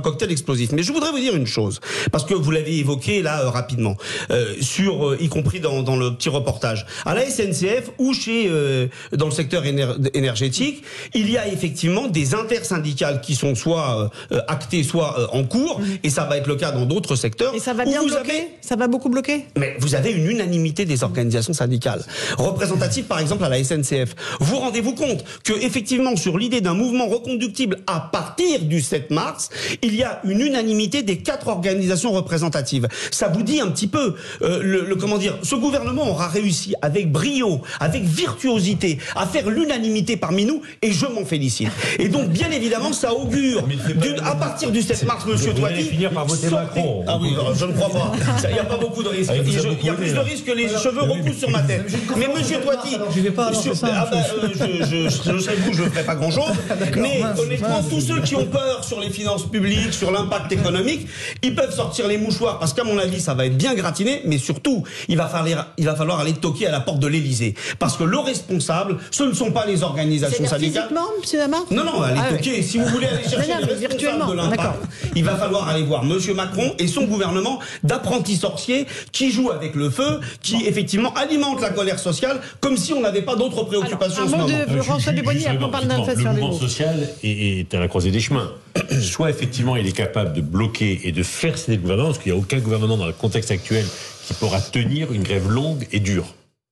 cocktail, 0.00 0.32
explosif. 0.32 0.72
Mais 0.72 0.82
je 0.82 0.92
voudrais 0.92 1.10
vous 1.10 1.18
dire 1.18 1.34
une 1.34 1.46
chose 1.46 1.80
parce 2.10 2.24
que 2.24 2.34
vous 2.34 2.50
l'avez 2.50 2.78
évoqué 2.78 3.22
là 3.22 3.42
euh, 3.42 3.50
rapidement 3.50 3.96
euh, 4.30 4.54
sur 4.60 5.08
euh, 5.08 5.16
y 5.20 5.28
compris 5.28 5.60
dans, 5.60 5.82
dans, 5.82 5.96
le 5.96 6.14
petit 6.14 6.28
reportage. 6.28 6.86
À 7.04 7.14
la 7.14 7.28
SNCF 7.28 7.90
ou 7.98 8.14
chez 8.14 8.48
euh, 8.48 8.86
dans 9.12 9.26
le 9.26 9.32
secteur 9.32 9.64
éner 9.64 9.86
énergétique 10.14 10.84
il 11.14 11.30
y 11.30 11.36
a 11.36 11.48
effectivement 11.48 12.08
des 12.08 12.34
intersyndicales 12.34 13.20
qui 13.20 13.34
sont 13.34 13.54
soit 13.54 13.91
euh, 13.98 14.40
actées, 14.48 14.82
soit 14.82 15.18
euh, 15.18 15.26
en 15.32 15.44
cours, 15.44 15.80
mmh. 15.80 15.84
et 16.04 16.10
ça 16.10 16.24
va 16.24 16.36
être 16.36 16.46
le 16.46 16.56
cas 16.56 16.72
dans 16.72 16.86
d'autres 16.86 17.16
secteurs. 17.16 17.54
Et 17.54 17.60
ça 17.60 17.74
va 17.74 17.84
bien 17.84 18.02
bloquer 18.02 18.18
avez... 18.18 18.48
Ça 18.60 18.76
va 18.76 18.88
beaucoup 18.88 19.08
bloquer 19.08 19.46
Mais 19.56 19.76
vous 19.78 19.94
avez 19.94 20.12
une 20.12 20.28
unanimité 20.28 20.84
des 20.84 21.04
organisations 21.04 21.52
syndicales 21.52 22.02
représentatives, 22.38 23.04
par 23.04 23.18
exemple 23.18 23.44
à 23.44 23.48
la 23.48 23.62
SNCF. 23.62 24.14
Vous 24.40 24.58
rendez-vous 24.58 24.94
compte 24.94 25.24
que 25.44 25.52
effectivement 25.52 26.16
sur 26.16 26.38
l'idée 26.38 26.60
d'un 26.60 26.74
mouvement 26.74 27.06
reconductible 27.06 27.78
à 27.86 28.00
partir 28.00 28.60
du 28.60 28.80
7 28.80 29.10
mars, 29.10 29.50
il 29.82 29.94
y 29.94 30.02
a 30.02 30.20
une 30.24 30.40
unanimité 30.40 31.02
des 31.02 31.18
quatre 31.18 31.48
organisations 31.48 32.12
représentatives. 32.12 32.88
Ça 33.10 33.28
vous 33.28 33.42
dit 33.42 33.60
un 33.60 33.68
petit 33.68 33.86
peu 33.86 34.14
euh, 34.42 34.62
le, 34.62 34.84
le 34.84 34.96
comment 34.96 35.18
dire 35.18 35.38
Ce 35.42 35.54
gouvernement 35.54 36.08
aura 36.08 36.28
réussi 36.28 36.74
avec 36.82 37.10
brio, 37.10 37.60
avec 37.80 38.02
virtuosité, 38.02 38.98
à 39.16 39.26
faire 39.26 39.48
l'unanimité 39.50 40.16
parmi 40.16 40.44
nous, 40.44 40.62
et 40.82 40.92
je 40.92 41.06
m'en 41.06 41.24
félicite. 41.24 41.68
Et 41.98 42.08
donc 42.08 42.28
bien 42.28 42.50
évidemment 42.50 42.92
ça 42.92 43.14
augure 43.14 43.64
du, 43.86 44.08
à 44.24 44.34
partir 44.34 44.70
du 44.70 44.82
7 44.82 45.04
mars, 45.04 45.24
Monsieur 45.26 45.54
Toiti. 45.54 45.82
finir 45.82 46.10
par 46.10 46.26
voter 46.26 46.50
Macron. 46.50 47.04
Ah 47.06 47.18
oui, 47.20 47.34
je 47.54 47.64
ne 47.64 47.72
crois 47.72 47.90
pas. 47.90 48.12
Il 48.48 48.54
n'y 48.54 48.58
a 48.58 48.64
pas 48.64 48.76
beaucoup 48.76 49.02
de 49.02 49.08
risques. 49.08 49.30
Ah, 49.32 49.36
il, 49.36 49.86
y 49.86 49.90
a 49.90 49.94
plus 49.94 50.12
de 50.12 50.18
risques 50.18 50.44
que 50.44 50.52
les 50.52 50.68
cheveux 50.68 51.02
repoussent 51.02 51.38
sur 51.38 51.50
ma 51.50 51.62
tête. 51.62 51.92
Mais 52.16 52.28
Monsieur 52.28 52.60
Toiti, 52.60 52.96
ah 52.96 53.04
bah, 53.34 53.50
euh, 53.52 54.48
je, 54.54 55.08
je, 55.08 55.32
je 55.32 55.38
sais 55.38 55.54
vous, 55.56 55.72
je 55.72 55.82
ne 55.84 55.88
ferai 55.88 56.04
pas 56.04 56.14
grand-chose. 56.14 56.52
Mais 56.96 57.22
honnêtement, 57.38 57.82
tous 57.88 58.00
ceux 58.00 58.20
qui 58.20 58.36
ont 58.36 58.46
peur 58.46 58.84
sur 58.84 59.00
les 59.00 59.10
finances 59.10 59.50
publiques, 59.50 59.92
sur 59.92 60.10
l'impact 60.10 60.52
économique, 60.52 61.06
ils 61.42 61.54
peuvent 61.54 61.74
sortir 61.74 62.08
les 62.08 62.18
mouchoirs 62.18 62.58
parce 62.58 62.72
qu'à 62.72 62.84
mon 62.84 62.98
avis, 62.98 63.20
ça 63.20 63.34
va 63.34 63.46
être 63.46 63.56
bien 63.56 63.74
gratiné. 63.74 64.22
Mais 64.24 64.38
surtout, 64.38 64.84
il 65.08 65.16
va 65.16 65.26
falloir, 65.26 65.68
il 65.76 65.84
va 65.84 65.94
falloir 65.94 66.20
aller 66.20 66.32
toquer 66.32 66.66
à 66.66 66.70
la 66.70 66.80
porte 66.80 66.98
de 66.98 67.06
l'Élysée 67.06 67.54
parce 67.78 67.96
que 67.96 68.04
le 68.04 68.18
responsable, 68.18 68.98
ce 69.10 69.24
ne 69.24 69.32
sont 69.32 69.50
pas 69.50 69.66
les 69.66 69.82
organisations 69.82 70.46
syndicales. 70.46 70.88
Monsieur 71.20 71.40
Non, 71.70 71.84
non, 71.84 72.02
allez 72.02 72.20
ah, 72.20 72.32
toquer. 72.32 72.62
Si 72.62 72.78
vous 72.78 72.86
voulez 72.86 73.06
aller 73.06 73.28
chercher 73.28 73.52
de 73.74 75.16
il 75.16 75.24
va 75.24 75.36
falloir 75.36 75.68
aller 75.68 75.82
voir 75.82 76.04
Monsieur 76.04 76.34
Macron 76.34 76.72
et 76.78 76.86
son 76.86 77.04
gouvernement 77.04 77.58
d'apprentis 77.82 78.36
sorciers 78.36 78.86
qui 79.12 79.30
jouent 79.30 79.50
avec 79.50 79.74
le 79.74 79.90
feu, 79.90 80.20
qui 80.42 80.54
bon. 80.54 80.60
effectivement 80.66 81.14
alimentent 81.14 81.60
la 81.60 81.70
colère 81.70 81.98
sociale 81.98 82.40
comme 82.60 82.76
si 82.76 82.92
on 82.92 83.00
n'avait 83.00 83.22
pas 83.22 83.36
d'autres 83.36 83.64
préoccupations. 83.64 84.22
Alors, 84.22 84.46
un 84.46 84.66
mot 84.66 84.76
de 84.76 84.82
François 84.82 85.12
Dubonnier, 85.12 85.46
après 85.46 85.64
on 85.64 85.70
parle 85.70 85.86
d'inflation. 85.86 86.32
Le 86.32 86.40
mouvement 86.40 86.52
social 86.52 87.08
est 87.22 87.72
à 87.74 87.80
la 87.80 87.88
croisée 87.88 88.10
des 88.10 88.20
chemins. 88.20 88.50
Soit 89.00 89.30
effectivement 89.30 89.76
il 89.76 89.86
est 89.86 89.96
capable 89.96 90.32
de 90.32 90.40
bloquer 90.40 91.00
et 91.04 91.12
de 91.12 91.22
faire 91.22 91.58
céder 91.58 91.76
le 91.76 91.82
gouvernement, 91.82 92.08
parce 92.08 92.18
qu'il 92.18 92.32
n'y 92.32 92.38
a 92.38 92.40
aucun 92.40 92.58
gouvernement 92.58 92.96
dans 92.96 93.06
le 93.06 93.12
contexte 93.12 93.50
actuel 93.50 93.84
qui 94.26 94.34
pourra 94.34 94.60
tenir 94.60 95.12
une 95.12 95.22
grève 95.22 95.48
longue 95.48 95.86
et 95.92 96.00
dure. 96.00 96.26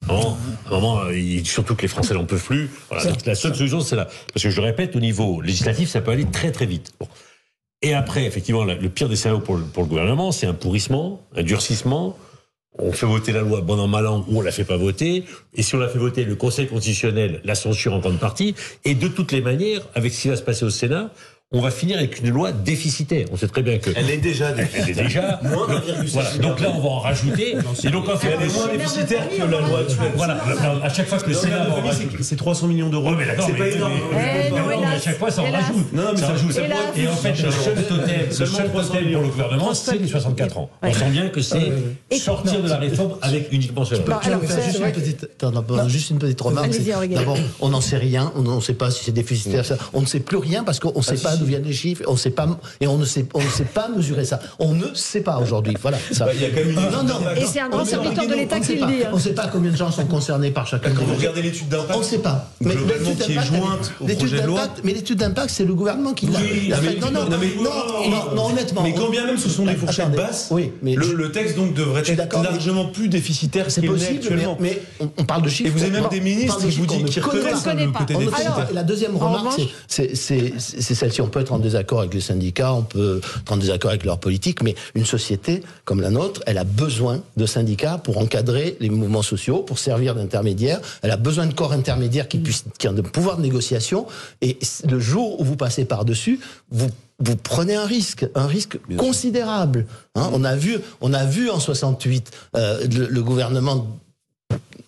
Non, 0.09 0.37
à 0.67 0.69
un 0.69 0.71
moment, 0.71 1.11
il, 1.11 1.47
surtout 1.47 1.75
que 1.75 1.83
les 1.83 1.89
Français 1.89 2.15
n'en 2.15 2.25
peuvent 2.25 2.43
plus. 2.43 2.71
Voilà, 2.89 3.13
la 3.27 3.35
seule 3.35 3.55
solution, 3.55 3.81
c'est 3.81 3.97
là. 3.97 4.09
Parce 4.33 4.43
que 4.43 4.51
je 4.51 4.61
le 4.61 4.67
répète, 4.67 4.97
au 4.97 5.01
niveau 5.01 5.41
législatif, 5.41 5.89
ça 5.89 6.01
peut 6.01 6.11
aller 6.11 6.25
très 6.25 6.53
très 6.53 6.67
vite. 6.67 6.93
Bon. 6.99 7.07
Et 7.83 7.95
après, 7.95 8.25
effectivement, 8.25 8.65
le 8.65 8.89
pire 8.89 9.09
des 9.09 9.17
scénarios 9.17 9.43
pour 9.43 9.57
le, 9.57 9.65
pour 9.65 9.83
le 9.83 9.89
gouvernement, 9.89 10.33
c'est 10.33 10.47
un 10.47 10.55
pourrissement, 10.55 11.23
un 11.35 11.43
durcissement. 11.43 12.17
On 12.79 12.93
fait 12.93 13.07
voter 13.07 13.33
la 13.33 13.41
loi 13.41 13.63
bon 13.63 13.79
an 13.79 13.89
mal 13.89 14.07
an 14.07 14.25
ou 14.29 14.39
on 14.39 14.41
la 14.43 14.53
fait 14.53 14.65
pas 14.65 14.77
voter. 14.77 15.25
Et 15.55 15.63
si 15.63 15.75
on 15.75 15.79
la 15.79 15.89
fait 15.89 15.99
voter, 15.99 16.25
le 16.25 16.37
Conseil 16.37 16.67
constitutionnel 16.67 17.41
la 17.45 17.55
censure 17.55 17.95
en 17.95 17.99
grande 17.99 18.19
partie. 18.19 18.55
Et 18.85 18.95
de 18.95 19.09
toutes 19.09 19.33
les 19.33 19.41
manières, 19.41 19.83
avec 19.95 20.13
ce 20.13 20.23
qui 20.23 20.29
va 20.29 20.37
se 20.37 20.43
passer 20.43 20.65
au 20.65 20.71
Sénat, 20.71 21.11
on 21.53 21.61
va 21.61 21.73
finir 21.73 21.99
avec 21.99 22.21
une 22.21 22.31
loi 22.31 22.53
déficitaire. 22.53 23.27
On 23.33 23.37
sait 23.37 23.49
très 23.49 23.63
bien 23.63 23.79
que. 23.79 23.91
Elle 23.97 24.09
est 24.09 24.19
déjà 24.19 24.53
déficitaire. 24.53 24.85
Elle 24.87 25.01
est 25.01 25.03
déjà. 25.03 25.41
moins 25.43 25.67
voilà. 26.07 26.31
Donc 26.39 26.61
là, 26.61 26.71
on 26.73 26.81
va 26.81 26.89
en 26.91 26.99
rajouter. 27.01 27.57
et 27.83 27.91
donc, 27.91 28.09
en 28.09 28.17
fait, 28.17 28.29
elle 28.29 28.49
est 28.49 28.55
moins 28.55 28.69
déficitaire 28.69 29.29
que 29.29 29.43
la 29.43 29.61
loi 29.61 29.81
actuelle. 29.81 30.13
Voilà. 30.15 30.39
À 30.85 30.89
chaque 30.91 31.09
fois 31.09 31.19
que 31.19 31.29
le 31.29 31.35
Sénat 31.35 31.65
va 31.65 31.75
en 31.75 31.81
rajouter. 31.81 32.23
C'est 32.23 32.37
300 32.37 32.69
millions 32.69 32.89
d'euros. 32.89 33.17
mais 33.17 33.27
d'accord. 33.27 33.47
C'est 33.49 33.59
pas 33.59 33.67
énorme. 33.67 33.95
Mais 34.13 34.87
à 34.87 35.01
chaque 35.01 35.19
fois, 35.19 35.33
ça 35.33 35.43
en 35.43 35.51
rajoute. 35.51 35.93
Non, 35.93 36.13
mais 36.15 36.21
ça 36.21 36.29
rajoute. 36.29 36.57
Et 36.97 37.09
en 37.09 37.17
fait, 37.17 37.43
le 37.43 37.51
seul 37.51 37.85
totem, 37.85 38.21
le 38.29 38.33
seul 38.47 38.71
totem 38.71 39.13
pour 39.13 39.23
le 39.23 39.29
gouvernement, 39.29 39.75
c'est 39.75 39.99
les 39.99 40.07
64 40.07 40.59
ans. 40.59 40.71
On 40.83 40.95
sent 40.95 41.11
bien 41.11 41.29
que 41.31 41.41
c'est 41.41 41.73
sortir 42.17 42.63
de 42.63 42.69
la 42.69 42.77
réforme 42.77 43.17
avec 43.23 43.49
uniquement 43.51 43.85
cela. 43.85 44.21
Juste 45.89 46.11
une 46.11 46.21
petite 46.21 46.41
remarque. 46.41 46.71
D'abord, 47.11 47.39
on 47.59 47.71
n'en 47.71 47.81
sait 47.81 47.97
rien. 47.97 48.33
On 48.37 48.43
ne 48.43 48.61
sait 48.61 48.75
pas 48.75 48.93
si 48.93 49.03
c'est 49.03 49.11
déficitaire. 49.11 49.65
On 49.93 50.03
ne 50.03 50.07
sait 50.07 50.21
plus 50.21 50.37
rien 50.37 50.63
parce 50.63 50.79
qu'on 50.79 50.97
ne 50.97 51.03
sait 51.03 51.17
pas 51.17 51.40
d'où 51.41 51.47
viennent 51.47 51.65
les 51.65 51.73
chiffres, 51.73 52.03
on 52.07 52.17
sait 52.17 52.31
pas, 52.31 52.47
et 52.81 52.87
on 52.87 52.99
ne 52.99 53.05
sait, 53.05 53.27
on 53.35 53.43
ne 53.43 53.49
sait 53.49 53.65
pas 53.65 53.89
mesurer 53.89 54.25
ça. 54.25 54.39
On 54.59 54.75
ne 54.75 54.95
sait 54.95 55.23
pas 55.23 55.39
aujourd'hui. 55.39 55.75
Voilà. 55.81 55.99
Ça. 56.13 56.27
Bah, 56.27 56.33
il 56.35 56.43
y 56.43 56.45
a 56.45 56.51
quand 56.51 56.57
même 56.57 56.71
une... 56.71 56.75
non, 56.77 57.03
non, 57.03 57.21
et 57.37 57.47
c'est 57.47 57.61
un 57.61 57.69
grand 57.69 57.85
serviteur 57.85 58.27
de 58.27 58.35
l'État 58.35 58.61
qui 58.61 58.77
le 58.77 58.87
dit. 58.87 59.03
On 59.11 59.17
ne 59.17 59.21
sait 59.21 59.35
pas 59.35 59.49
combien 59.49 59.71
de 59.71 59.77
gens 59.77 59.91
sont 59.91 60.07
concernés 60.07 60.51
par 60.51 60.67
chacun. 60.67 60.91
Quand 60.91 61.05
vous 61.05 61.17
regardez 61.17 61.43
l'étude 61.43 61.69
d'impact, 61.69 61.97
on 61.97 61.99
ne 62.01 62.05
sait 62.05 62.19
pas. 62.19 62.51
Mais 62.61 62.75
l'étude 62.75 63.19
qui 63.19 63.33
est 63.33 63.43
jointe 63.43 63.93
au 64.01 64.07
projet 64.07 64.41
de 64.41 64.47
loi. 64.47 64.69
Mais 64.85 64.93
l'étude 64.93 65.19
d'impact, 65.19 65.51
c'est 65.51 65.65
le 65.65 65.75
gouvernement 65.75 66.13
qui 66.13 66.27
l'a. 66.27 66.39
Oui, 66.41 66.73
non, 67.01 67.11
non, 67.11 67.29
non, 67.29 68.35
non, 68.35 68.47
honnêtement. 68.47 68.83
Mais 68.83 68.95
quand 68.95 69.11
bien 69.11 69.27
même 69.27 69.39
ce 69.39 69.49
sont 69.49 69.65
des 69.65 69.75
fourchettes 69.75 70.13
basses, 70.13 70.53
le 70.83 71.33
texte 71.33 71.57
donc 71.57 71.75
devrait 71.75 72.03
être 72.07 72.43
largement 72.43 72.87
plus 72.87 73.09
déficitaire 73.09 73.71
c'est 73.71 73.83
possible, 73.83 74.19
actuellement. 74.21 74.57
Mais, 74.61 74.81
on 75.19 75.25
parle 75.25 75.43
de 75.43 75.49
chiffres. 75.49 75.69
Et 75.69 75.71
vous 75.71 75.83
avez 75.83 75.93
même 75.93 76.09
des 76.11 76.21
ministres 76.21 76.59
qui 76.61 76.71
vous 76.77 76.87
disent 76.87 77.11
qu'ils 77.11 77.23
reconnaissent 77.23 77.67
le 77.67 77.93
côté 77.93 78.15
déficitaire. 78.15 78.69
La 78.73 78.83
deuxième 78.83 79.17
remarque, 79.17 79.61
c'est 79.87 80.15
celle-ci. 80.15 81.21
On 81.31 81.33
peut 81.33 81.39
être 81.39 81.53
en 81.53 81.61
désaccord 81.61 82.01
avec 82.01 82.13
les 82.13 82.21
syndicats, 82.21 82.75
on 82.75 82.83
peut 82.83 83.21
être 83.41 83.53
en 83.53 83.57
désaccord 83.57 83.93
avec 83.93 84.05
leur 84.05 84.19
politique, 84.19 84.65
mais 84.65 84.75
une 84.97 85.05
société 85.05 85.63
comme 85.85 86.01
la 86.01 86.11
nôtre, 86.11 86.43
elle 86.45 86.59
a 86.59 86.65
besoin 86.65 87.23
de 87.37 87.47
syndicats 87.47 87.99
pour 87.99 88.19
encadrer 88.19 88.77
les 88.81 88.91
mouvements 88.91 89.23
sociaux, 89.23 89.59
pour 89.59 89.79
servir 89.79 90.17
d'intermédiaire. 90.17 90.81
Elle 91.03 91.13
a 91.13 91.17
besoin 91.17 91.47
de 91.47 91.55
corps 91.55 91.71
intermédiaires 91.71 92.27
qui 92.27 92.39
puissent, 92.39 92.65
qui 92.81 92.89
ont 92.89 92.93
de 92.93 93.01
pouvoir 93.01 93.37
de 93.37 93.43
négociation. 93.43 94.09
Et 94.43 94.59
le 94.89 94.99
jour 94.99 95.41
où 95.41 95.45
vous 95.45 95.55
passez 95.55 95.85
par-dessus, 95.85 96.41
vous 96.73 96.89
vous 97.21 97.37
prenez 97.37 97.77
un 97.77 97.87
risque, 97.87 98.27
un 98.35 98.49
risque 98.49 98.81
considérable. 98.97 99.87
Hein. 100.17 100.31
on 100.33 100.43
a 100.43 100.57
vu, 100.57 100.81
on 101.01 101.13
a 101.13 101.27
vu 101.27 101.49
en 101.49 101.61
68 101.61 102.29
euh, 102.57 102.89
le, 102.89 103.23
gouvernement 103.23 103.87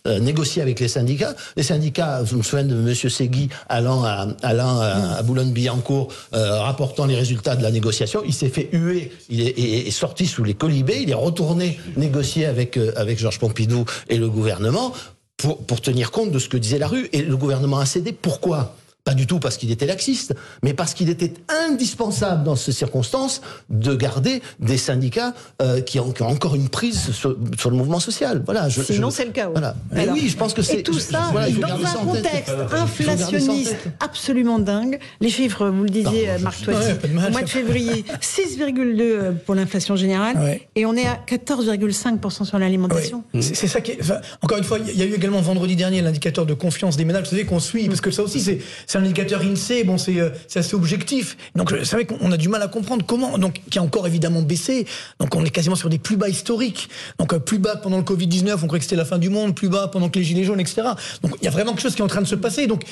euh, 0.07 0.19
négocier 0.19 0.63
avec 0.63 0.81
les 0.81 0.89
syndicats. 0.89 1.35
Les 1.57 1.63
syndicats, 1.63 2.25
je 2.25 2.37
me 2.37 2.43
souviens 2.43 2.65
de 2.65 2.75
M. 2.75 2.95
Segui 2.95 3.49
allant 3.69 4.03
à, 4.05 5.23
Boulogne-Billancourt, 5.23 6.09
euh, 6.35 6.61
rapportant 6.61 7.07
les 7.07 7.15
résultats 7.15 7.57
de 7.57 7.63
la 7.63 7.71
négociation. 7.71 8.23
Il 8.27 8.35
s'est 8.35 8.49
fait 8.49 8.69
huer, 8.73 9.13
il 9.29 9.41
est, 9.41 9.91
sorti 9.91 10.27
sous 10.27 10.45
les 10.45 10.55
colibés, 10.55 11.01
il 11.03 11.11
est 11.11 11.15
retourné 11.15 11.79
négocier 11.97 12.47
avec, 12.47 12.79
avec 12.97 13.19
Georges 13.19 13.39
Pompidou 13.39 13.85
et 14.09 14.17
le 14.17 14.29
gouvernement 14.29 14.93
pour, 15.37 15.59
pour 15.59 15.81
tenir 15.81 16.11
compte 16.11 16.31
de 16.31 16.39
ce 16.39 16.49
que 16.49 16.57
disait 16.57 16.79
la 16.79 16.89
rue. 16.89 17.09
Et 17.13 17.23
le 17.23 17.37
gouvernement 17.37 17.79
a 17.79 17.87
cédé. 17.87 18.13
Pourquoi? 18.13 18.75
Pas 19.05 19.15
du 19.15 19.27
tout 19.27 19.41
parce 19.41 19.57
qu'il 19.57 19.71
était 19.73 19.87
laxiste, 19.87 20.35
mais 20.63 20.75
parce 20.75 20.95
qu'il 20.95 21.09
était 21.09 21.35
indispensable 21.49 22.45
dans 22.45 22.55
ces 22.55 22.71
circonstances 22.71 23.43
de 23.69 23.97
garder 23.97 24.43
des 24.61 24.77
syndicats 24.77 25.35
euh, 25.61 25.81
qui, 25.81 25.99
ont, 25.99 26.15
encore 26.21 26.55
une 26.55 26.69
prise 26.69 27.11
sur, 27.11 27.31
le 27.31 27.77
mouvement 27.77 27.99
social. 27.99 28.43
Voilà. 28.45 28.69
Je, 28.69 28.83
Sinon, 28.83 29.11
c'est 29.11 29.25
le 29.25 29.33
cas. 29.33 29.49
Voilà. 29.49 29.75
Mais 29.91 30.09
oui, 30.09 30.29
je 30.29 30.37
pense 30.37 30.55
que 30.55 30.63
c'est. 30.63 30.81
Et 30.81 30.83
tout 30.83 30.99
ça 30.99 31.33
dans 31.33 31.85
un 31.85 32.05
contexte 32.05 32.55
inflationniste 32.73 33.77
absolument 34.01 34.59
dingue. 34.59 34.99
Les 35.21 35.31
chiffres, 35.31 35.69
vous 35.69 35.83
le 35.83 35.91
disiez, 35.91 36.29
Marc 36.41 36.63
Toiti, 36.63 36.93
au 37.05 37.31
mois 37.31 37.43
de 37.43 37.49
février, 37.49 38.05
6,2 38.21 39.01
euh, 39.01 39.33
pour 39.33 39.55
l'inflation 39.55 39.97
générale, 39.97 40.61
et 40.77 40.87
on 40.87 40.95
est 40.95 41.07
à 41.07 41.19
14,5% 41.27 42.45
sur 42.45 42.59
l'alimentation. 42.59 43.25
C'est 43.41 43.67
ça 43.67 43.81
qui 43.81 43.93
est. 43.93 44.01
encore 44.43 44.59
une 44.59 44.65
fois, 44.65 44.79
il 44.79 44.97
y 44.97 45.03
a 45.03 45.07
eu 45.07 45.15
également 45.15 45.41
vendredi 45.41 45.75
dernier 45.75 46.03
l'indicateur 46.03 46.47
de 46.47 46.55
confiance 46.55 46.97
des 46.97 47.05
ménages. 47.05 47.25
Vous 47.25 47.31
savez 47.31 47.45
qu'on 47.45 47.61
suit, 47.61 47.89
parce 47.89 48.01
que 48.01 48.11
ça 48.13 48.23
aussi, 48.23 48.41
c'est 48.41 48.92
c'est 48.93 48.99
un 48.99 49.05
indicateur 49.05 49.41
INSEE, 49.41 49.85
bon, 49.85 49.97
c'est 49.97 50.21
euh, 50.21 50.29
assez 50.55 50.75
objectif. 50.75 51.39
Donc, 51.55 51.73
c'est 51.83 51.93
vrai 51.93 52.05
qu'on 52.05 52.31
a 52.31 52.37
du 52.37 52.51
mal 52.51 52.61
à 52.61 52.69
comprendre 52.69 53.07
comment, 53.07 53.39
donc, 53.39 53.63
qui 53.71 53.79
a 53.79 53.83
encore 53.83 54.07
évidemment 54.07 54.43
baissé. 54.43 54.87
Donc, 55.19 55.35
on 55.35 55.43
est 55.47 55.51
quasiment 55.51 55.77
sur 55.77 55.89
des 55.89 55.99
plus 55.99 56.19
bas 56.19 56.29
historiques. 56.29 56.91
Donc, 57.19 57.33
euh, 57.33 57.39
plus 57.39 57.57
bas 57.57 57.77
pendant 57.77 57.97
le 57.97 58.03
Covid-19, 58.03 58.53
on 58.53 58.67
croyait 58.67 58.81
que 58.81 58.85
c'était 58.85 58.97
la 58.97 59.07
fin 59.07 59.17
du 59.17 59.31
monde, 59.31 59.55
plus 59.55 59.71
bas 59.71 59.89
pendant 59.89 60.11
que 60.11 60.19
les 60.19 60.25
Gilets 60.27 60.45
jaunes, 60.45 60.61
etc. 60.61 60.83
Donc, 61.23 61.37
il 61.41 61.45
y 61.47 61.49
a 61.49 61.51
vraiment 61.51 61.73
quelque 61.73 61.81
chose 61.81 61.95
qui 61.95 62.03
est 62.03 62.05
en 62.05 62.09
train 62.09 62.21
de 62.21 62.27
se 62.27 62.35
passer. 62.35 62.67
Donc, 62.67 62.83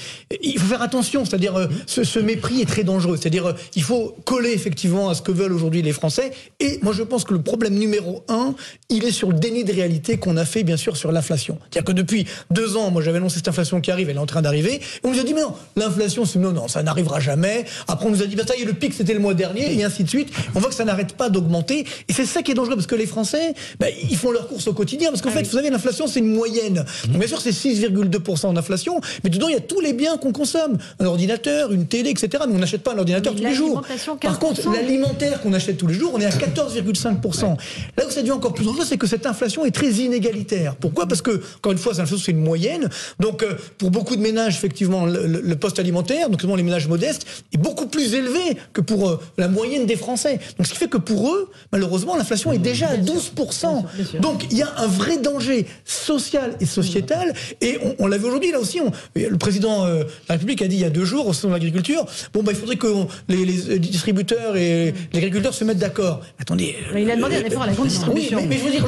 il 0.43 0.59
faut 0.59 0.69
faire 0.69 0.81
attention. 0.81 1.27
C'est-à-dire, 1.27 1.55
euh, 1.55 1.67
ce, 1.85 2.19
mépris 2.19 2.63
est 2.63 2.67
très 2.67 2.83
dangereux. 2.83 3.19
C'est-à-dire, 3.21 3.55
il 3.77 3.83
faut 3.83 4.17
coller 4.25 4.53
effectivement 4.53 5.11
à 5.11 5.15
ce 5.15 5.21
que 5.21 5.33
veulent 5.33 5.53
aujourd'hui 5.53 5.83
les 5.83 5.93
Français. 5.93 6.31
Et 6.61 6.79
moi, 6.81 6.95
je 6.95 7.03
pense 7.03 7.25
que 7.25 7.35
le 7.35 7.43
problème 7.43 7.75
numéro 7.75 8.25
un, 8.29 8.55
il 8.89 9.05
est 9.05 9.13
sur 9.13 9.31
le 9.33 9.39
déni 9.39 9.65
de 9.65 9.73
réalité 9.75 10.17
qu'on 10.17 10.39
a 10.39 10.47
fait, 10.47 10.63
bien 10.63 10.79
sûr, 10.79 10.97
sur 10.97 11.13
l'inflation. 11.13 11.59
C'est-à-dire 11.65 11.85
que 11.85 11.93
depuis 11.93 12.27
deux 12.51 12.79
ans, 12.79 12.91
moi, 12.91 13.03
j'avais 13.03 13.19
annoncé 13.19 13.37
cette 13.37 13.49
inflation 13.49 13.83
qui 13.83 13.91
arrive, 13.91 14.09
elle 14.09 14.17
est 14.17 14.21
en 14.21 14.25
train 14.25 14.41
d'arriver. 14.41 14.81
On 15.05 15.11
nous 15.11 15.21
a 15.21 15.25
dit, 15.25 15.35
mais 15.35 15.43
non, 15.43 15.53
l'inflation, 15.91 16.25
c'est 16.25 16.39
non, 16.39 16.53
non, 16.53 16.69
ça 16.69 16.83
n'arrivera 16.83 17.21
jamais. 17.21 17.65
Après, 17.89 18.07
on 18.07 18.11
nous 18.11 18.23
a 18.23 18.27
dit, 18.27 18.37
bah, 18.37 18.45
ça 18.47 18.57
y 18.57 18.63
est, 18.63 18.65
le 18.65 18.73
pic, 18.73 18.95
c'était 18.95 19.15
le 19.15 19.21
mois 19.21 19.35
dernier, 19.35 19.75
et 19.75 19.85
ainsi 19.85 20.05
de 20.05 20.09
suite. 20.09 20.29
On 20.55 20.61
voit 20.61 20.69
que 20.69 20.75
ça 20.75 20.85
n'arrête 20.85 21.15
pas 21.15 21.29
d'augmenter. 21.29 21.85
Et 22.09 22.13
c'est 22.13 22.25
ça 22.25 22.43
qui 22.43 22.53
est 22.53 22.55
dangereux, 22.55 22.77
parce 22.77 22.87
que 22.87 22.95
les 22.95 23.07
Français, 23.07 23.55
bah, 23.79 23.87
ils 24.11 24.17
font 24.17 24.31
leur 24.31 24.49
course 24.49 24.67
au 24.69 24.73
quotidien. 24.73 25.11
Parce 25.11 25.23
qu'en 25.23 25.31
ah 25.31 25.39
fait, 25.39 25.43
vous 25.43 25.57
savez, 25.57 25.71
l'inflation, 25.71 26.07
c'est 26.07 26.21
une 26.21 26.33
moyenne. 26.33 26.85
Donc, 27.09 27.19
bien 27.19 27.29
sûr, 27.29 27.41
c'est 27.41 27.51
6,2% 27.51 28.55
d'inflation, 28.55 29.01
mais 29.25 29.31
dedans, 29.31 29.49
il 29.49 29.55
y 29.55 29.59
a 29.59 29.61
tous 29.61 29.81
les 29.81 29.93
biens 29.93 30.17
qu'on 30.17 30.33
consomme. 30.33 30.79
Un 30.99 31.07
ordinateur, 31.07 31.73
une 31.73 31.87
télé, 31.87 32.11
etc. 32.11 32.45
Mais 32.49 32.55
on 32.55 32.59
n'achète 32.59 32.83
pas 32.83 32.95
un 32.95 32.99
ordinateur 32.99 33.35
tous 33.35 33.43
les 33.43 33.55
jours. 33.55 33.83
Par 34.21 34.39
contre, 34.39 34.61
l'alimentaire 34.73 35.41
qu'on 35.41 35.53
achète 35.53 35.77
tous 35.77 35.87
les 35.87 35.95
jours, 35.95 36.13
on 36.15 36.21
est 36.21 36.27
à 36.27 36.31
14,5%. 36.31 37.57
Là 37.97 38.07
où 38.07 38.11
ça 38.11 38.21
devient 38.21 38.33
encore 38.33 38.55
plus 38.55 38.65
dangereux, 38.65 38.85
c'est 38.85 38.99
que 38.99 39.07
cette 39.07 39.27
inflation 39.27 39.65
est 39.65 39.71
très 39.71 39.91
inégalitaire. 39.91 40.77
Pourquoi? 40.77 41.07
Parce 41.07 41.23
que, 41.23 41.43
encore 41.57 41.73
une 41.73 41.79
fois, 41.79 41.93
cette 41.93 42.03
inflation, 42.03 42.25
c'est 42.25 42.33
une 42.33 42.45
moyenne. 42.45 42.89
Donc, 43.19 43.43
euh, 43.43 43.55
pour 43.79 43.91
beaucoup 43.91 44.17
de 44.17 44.23
ménages, 44.23 44.55
effectivement, 44.57 45.07
le 45.07 45.57
poste 45.57 45.80
alimentaire 45.81 46.29
donc 46.29 46.43
les 46.57 46.63
ménages 46.63 46.89
modestes, 46.89 47.27
est 47.53 47.59
beaucoup 47.59 47.87
plus 47.87 48.15
élevé 48.15 48.57
que 48.73 48.81
pour 48.81 49.09
euh, 49.09 49.21
la 49.39 49.49
moyenne 49.49 49.87
des 49.87 49.97
Français. 49.97 50.39
Donc 50.59 50.67
ce 50.67 50.73
qui 50.73 50.79
fait 50.79 50.89
que 50.89 50.99
pour 50.99 51.33
eux, 51.33 51.51
malheureusement, 51.73 52.17
l'inflation 52.17 52.53
est 52.53 52.59
déjà 52.59 52.89
à 52.89 52.97
12%. 52.97 54.21
Donc 54.21 54.47
il 54.51 54.59
y 54.59 54.63
a 54.63 54.73
un 54.79 54.87
vrai 54.87 55.19
danger 55.19 55.67
social 55.85 56.57
et 56.61 56.67
sociétal. 56.67 57.35
Et 57.61 57.79
on, 57.99 58.07
l'a 58.07 58.19
vu 58.19 58.27
aujourd'hui, 58.27 58.51
là 58.51 58.59
aussi, 58.59 58.81
le 59.15 59.37
président 59.37 59.85
euh, 59.85 60.05
de 60.05 60.09
la 60.29 60.35
République 60.35 60.63
a 60.63 60.69
dit 60.69 60.77
il 60.77 60.83
y 60.83 60.85
a 60.85 60.91
deux 60.91 61.05
jours 61.05 61.27
au 61.27 61.33
sein 61.33 61.49
de 61.49 61.53
l'agriculture, 61.53 62.07
bon, 62.33 62.43
bah, 62.43 62.53
il 62.53 62.59
faudrait 62.59 62.77
que 62.77 62.89
les, 63.29 63.79
distributeurs 63.79 64.57
et 64.57 64.95
les 65.13 65.19
agriculteurs 65.19 65.55
se 65.55 65.65
mettent 65.65 65.79
d'accord. 65.79 66.21
Attendez. 66.39 66.77
il 66.97 67.11
a 67.11 67.17
demandé 67.17 67.37
un 67.37 67.45
effort 67.45 67.63
à 67.63 67.67
la 67.67 67.73
grande 67.73 67.89
distribution. 67.89 68.39
Oui, 68.39 68.47
mais, 68.49 68.59
je 68.59 68.65
veux 68.65 68.71
dire, 68.71 68.87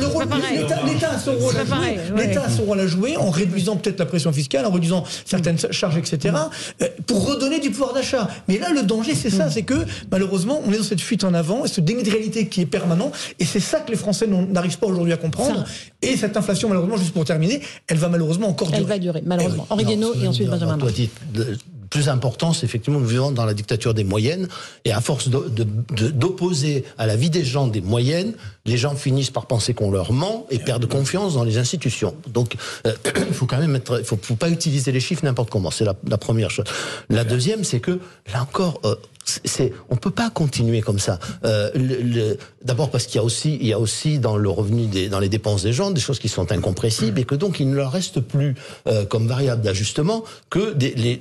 l'État 0.86 1.10
a 1.10 1.18
son 1.18 1.32
rôle 1.32 1.56
à 1.56 1.64
jouer. 1.64 1.96
L'État 2.16 2.44
a 2.44 2.50
son 2.50 2.64
rôle 2.64 2.80
à 2.80 2.86
jouer 2.86 3.16
en 3.16 3.30
réduisant 3.30 3.76
peut-être 3.76 3.98
la 3.98 4.06
pression 4.06 4.32
fiscale, 4.32 4.66
en 4.66 4.70
réduisant 4.70 5.04
certaines 5.24 5.58
charges, 5.70 5.96
etc. 5.96 6.34
pour 7.06 7.26
redonner 7.26 7.60
du 7.60 7.70
pouvoir 7.70 7.92
d'achat. 7.92 8.28
Mais 8.48 8.58
là, 8.58 8.70
le 8.70 8.82
danger, 8.82 9.14
c'est 9.14 9.30
ça, 9.30 9.46
mm. 9.46 9.50
c'est 9.50 9.62
que 9.62 9.84
malheureusement, 10.10 10.60
on 10.66 10.72
est 10.72 10.78
dans 10.78 10.82
cette 10.82 11.00
fuite 11.00 11.24
en 11.24 11.34
avant, 11.34 11.66
ce 11.66 11.80
déni 11.80 12.02
de 12.02 12.10
réalité 12.10 12.48
qui 12.48 12.60
est 12.60 12.66
permanent, 12.66 13.12
et 13.38 13.44
c'est 13.44 13.60
ça 13.60 13.80
que 13.80 13.90
les 13.90 13.96
Français 13.96 14.26
n'arrivent 14.26 14.78
pas 14.78 14.86
aujourd'hui 14.86 15.12
à 15.12 15.16
comprendre. 15.16 15.64
Et 16.00 16.16
cette 16.16 16.36
inflation, 16.36 16.68
malheureusement, 16.68 16.96
juste 16.96 17.12
pour 17.12 17.24
terminer, 17.24 17.60
elle 17.86 17.98
va 17.98 18.08
malheureusement 18.08 18.48
encore 18.48 18.68
durer. 18.68 18.80
Elle 18.80 18.88
va 18.88 18.98
durer, 18.98 19.22
malheureusement. 19.24 19.66
Eh 19.70 19.72
Henri 19.72 19.84
Guénaud 19.84 20.14
et 20.14 20.26
ensuite 20.26 20.48
Benjamin 20.48 20.78
plus 21.92 22.08
important, 22.08 22.54
c'est 22.54 22.64
effectivement 22.64 22.98
nous 22.98 23.06
vivons 23.06 23.32
dans 23.32 23.44
la 23.44 23.52
dictature 23.52 23.92
des 23.92 24.02
moyennes, 24.02 24.48
et 24.86 24.92
à 24.92 25.02
force 25.02 25.28
d'opposer 25.28 26.80
de, 26.80 26.86
à 26.96 27.06
la 27.06 27.16
vie 27.16 27.28
des 27.28 27.44
gens 27.44 27.66
des 27.66 27.82
moyennes, 27.82 28.32
les 28.64 28.78
gens 28.78 28.96
finissent 28.96 29.30
par 29.30 29.44
penser 29.44 29.74
qu'on 29.74 29.90
leur 29.90 30.12
ment 30.12 30.46
et 30.50 30.58
perdent 30.58 30.86
confiance 30.86 31.34
dans 31.34 31.44
les 31.44 31.58
institutions. 31.58 32.14
Donc, 32.28 32.54
euh, 32.86 32.94
il 33.28 33.34
faut 33.34 33.44
quand 33.44 33.58
même 33.58 33.76
être, 33.76 33.98
il 33.98 34.06
faut, 34.06 34.18
faut, 34.20 34.36
pas 34.36 34.48
utiliser 34.48 34.90
les 34.90 35.00
chiffres 35.00 35.22
n'importe 35.22 35.50
comment. 35.50 35.70
C'est 35.70 35.84
la, 35.84 35.94
la, 36.08 36.16
première 36.16 36.50
chose. 36.50 36.64
La 37.10 37.24
deuxième, 37.24 37.62
c'est 37.62 37.80
que 37.80 38.00
là 38.32 38.42
encore. 38.42 38.80
Euh, 38.84 38.94
c'est, 39.24 39.72
on 39.88 39.96
peut 39.96 40.10
pas 40.10 40.30
continuer 40.30 40.80
comme 40.80 40.98
ça. 40.98 41.20
Euh, 41.44 41.70
le, 41.74 42.36
d'abord 42.64 42.90
parce 42.90 43.06
qu'il 43.06 43.16
y 43.16 43.18
a 43.18 43.24
aussi, 43.24 43.56
il 43.60 43.66
y 43.68 43.72
a 43.72 43.78
aussi 43.78 44.18
dans 44.18 44.36
le 44.36 44.48
revenu 44.48 44.86
des, 44.86 45.08
dans 45.08 45.20
les 45.20 45.28
dépenses 45.28 45.62
des 45.62 45.72
gens 45.72 45.92
des 45.92 46.00
choses 46.00 46.18
qui 46.18 46.28
sont 46.28 46.50
incompressibles 46.50 47.20
et 47.20 47.24
que 47.24 47.36
donc 47.36 47.60
il 47.60 47.70
ne 47.70 47.76
leur 47.76 47.92
reste 47.92 48.20
plus 48.20 48.56
euh, 48.88 49.04
comme 49.04 49.28
variable 49.28 49.62
d'ajustement 49.62 50.24
que 50.50 50.72
des, 50.72 50.92
les, 50.94 51.20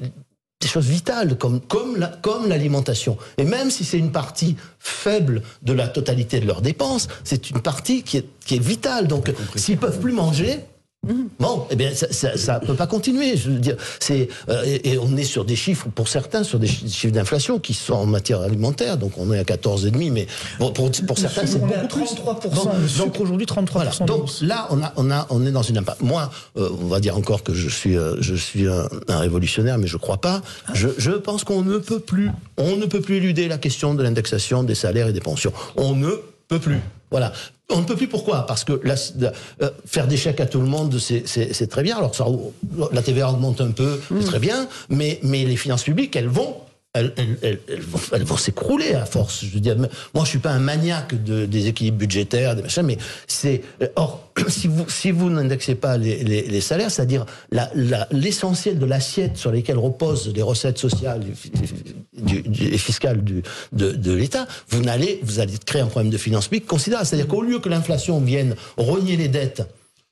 des 0.61 0.67
choses 0.67 0.87
vitales 0.87 1.37
comme 1.37 1.59
comme 1.59 1.97
la, 1.97 2.07
comme 2.07 2.47
l'alimentation. 2.47 3.17
Et 3.37 3.43
même 3.43 3.69
si 3.69 3.83
c'est 3.83 3.97
une 3.97 4.11
partie 4.11 4.55
faible 4.79 5.41
de 5.63 5.73
la 5.73 5.87
totalité 5.87 6.39
de 6.39 6.47
leurs 6.47 6.61
dépenses, 6.61 7.07
c'est 7.23 7.49
une 7.49 7.61
partie 7.61 8.03
qui 8.03 8.17
est 8.17 8.25
qui 8.45 8.55
est 8.55 8.63
vitale. 8.63 9.07
Donc 9.07 9.31
s'ils 9.55 9.77
peuvent 9.77 9.99
plus 9.99 10.13
manger, 10.13 10.59
Bon, 11.39 11.65
eh 11.71 11.75
bien, 11.75 11.89
ça, 11.95 12.37
ça, 12.37 12.59
peut 12.59 12.75
pas 12.75 12.85
continuer. 12.85 13.35
Je 13.35 13.49
veux 13.49 13.57
dire, 13.57 13.75
c'est 13.99 14.29
euh, 14.49 14.77
et, 14.83 14.99
on 14.99 15.17
est 15.17 15.23
sur 15.23 15.45
des 15.45 15.55
chiffres 15.55 15.87
pour 15.89 16.07
certains, 16.07 16.43
sur 16.43 16.59
des 16.59 16.67
chiffres 16.67 17.11
d'inflation 17.11 17.57
qui 17.57 17.73
sont 17.73 17.95
en 17.95 18.05
matière 18.05 18.41
alimentaire. 18.41 18.97
Donc, 18.97 19.13
on 19.17 19.33
est 19.33 19.39
à 19.39 19.43
14 19.43 19.87
et 19.87 19.91
demi, 19.91 20.11
mais 20.11 20.27
pour, 20.59 20.73
pour, 20.73 21.17
certains, 21.17 21.47
c'est 21.47 21.57
beaucoup 21.57 21.87
plus. 21.87 22.15
33 22.15 22.39
donc, 22.99 23.19
aujourd'hui, 23.19 23.47
33 23.47 23.85
Donc 24.05 24.29
là, 24.41 24.67
on 24.69 24.83
a, 24.83 24.93
on 24.95 25.09
a, 25.09 25.25
on 25.31 25.43
est 25.43 25.51
dans 25.51 25.63
une 25.63 25.79
impasse. 25.79 26.01
Moi, 26.01 26.29
euh, 26.57 26.69
on 26.79 26.85
va 26.85 26.99
dire 26.99 27.17
encore 27.17 27.41
que 27.41 27.55
je 27.55 27.67
suis, 27.67 27.97
euh, 27.97 28.17
je 28.21 28.35
suis 28.35 28.67
un, 28.67 28.87
révolutionnaire, 29.07 29.79
mais 29.79 29.87
je 29.87 29.97
crois 29.97 30.21
pas. 30.21 30.43
Je, 30.75 30.89
je 30.99 31.13
pense 31.13 31.43
qu'on 31.43 31.63
ne 31.63 31.79
peut 31.79 31.99
plus, 31.99 32.29
on 32.57 32.75
ne 32.75 32.85
peut 32.85 33.01
plus 33.01 33.15
éluder 33.15 33.47
la 33.47 33.57
question 33.57 33.95
de 33.95 34.03
l'indexation 34.03 34.61
des 34.61 34.75
salaires 34.75 35.07
et 35.07 35.13
des 35.13 35.19
pensions. 35.19 35.51
On 35.77 35.95
ne 35.95 36.11
peut 36.47 36.59
plus. 36.59 36.79
Voilà. 37.11 37.33
On 37.69 37.81
ne 37.81 37.85
peut 37.85 37.95
plus 37.95 38.07
pourquoi? 38.07 38.45
Parce 38.45 38.63
que 38.63 38.73
euh, 38.83 39.69
faire 39.85 40.07
des 40.07 40.17
chèques 40.17 40.39
à 40.39 40.45
tout 40.45 40.59
le 40.59 40.67
monde, 40.67 40.97
c'est 40.97 41.69
très 41.69 41.83
bien. 41.83 41.97
Alors 41.97 42.15
ça, 42.15 42.25
la 42.91 43.01
TVA 43.01 43.29
augmente 43.29 43.61
un 43.61 43.71
peu, 43.71 44.01
c'est 44.19 44.25
très 44.25 44.39
bien, 44.39 44.67
mais, 44.89 45.19
mais 45.23 45.45
les 45.45 45.55
finances 45.55 45.83
publiques, 45.83 46.15
elles 46.15 46.27
vont 46.27 46.55
elles, 46.93 48.25
vont, 48.25 48.35
s'écrouler 48.35 48.93
à 48.95 49.05
force. 49.05 49.45
Je 49.45 49.53
veux 49.53 49.61
dire, 49.61 49.77
moi, 49.77 50.25
je 50.25 50.29
suis 50.29 50.39
pas 50.39 50.51
un 50.51 50.59
maniaque 50.59 51.23
de, 51.23 51.45
des 51.45 51.67
équilibres 51.67 51.99
budgétaires, 51.99 52.55
des 52.55 52.63
machins, 52.63 52.83
mais 52.83 52.97
c'est 53.27 53.61
euh, 53.81 53.87
or 53.95 54.27
si 54.49 54.67
vous 54.67 54.89
si 54.89 55.11
vous 55.11 55.29
n'indexez 55.29 55.75
pas 55.75 55.97
les, 55.97 56.23
les, 56.23 56.61
salaires, 56.61 56.91
c'est-à-dire 56.91 57.25
l'essentiel 58.11 58.77
de 58.77 58.85
l'assiette 58.85 59.37
sur 59.37 59.51
lesquelles 59.51 59.77
reposent 59.77 60.33
les 60.33 60.41
recettes 60.41 60.77
sociales, 60.77 61.23
et 62.27 62.77
fiscale 62.77 63.23
du, 63.23 63.41
de, 63.71 63.91
de 63.91 64.13
l'État, 64.13 64.45
vous 64.69 64.85
allez, 64.87 65.21
vous 65.23 65.39
allez 65.39 65.53
créer 65.65 65.81
un 65.81 65.87
problème 65.87 66.11
de 66.11 66.17
finances 66.17 66.47
publiques 66.49 66.67
considérable. 66.67 67.07
C'est-à-dire 67.07 67.27
qu'au 67.27 67.41
lieu 67.41 67.59
que 67.59 67.69
l'inflation 67.69 68.19
vienne 68.19 68.55
rogner 68.77 69.15
les 69.15 69.29
dettes, 69.29 69.63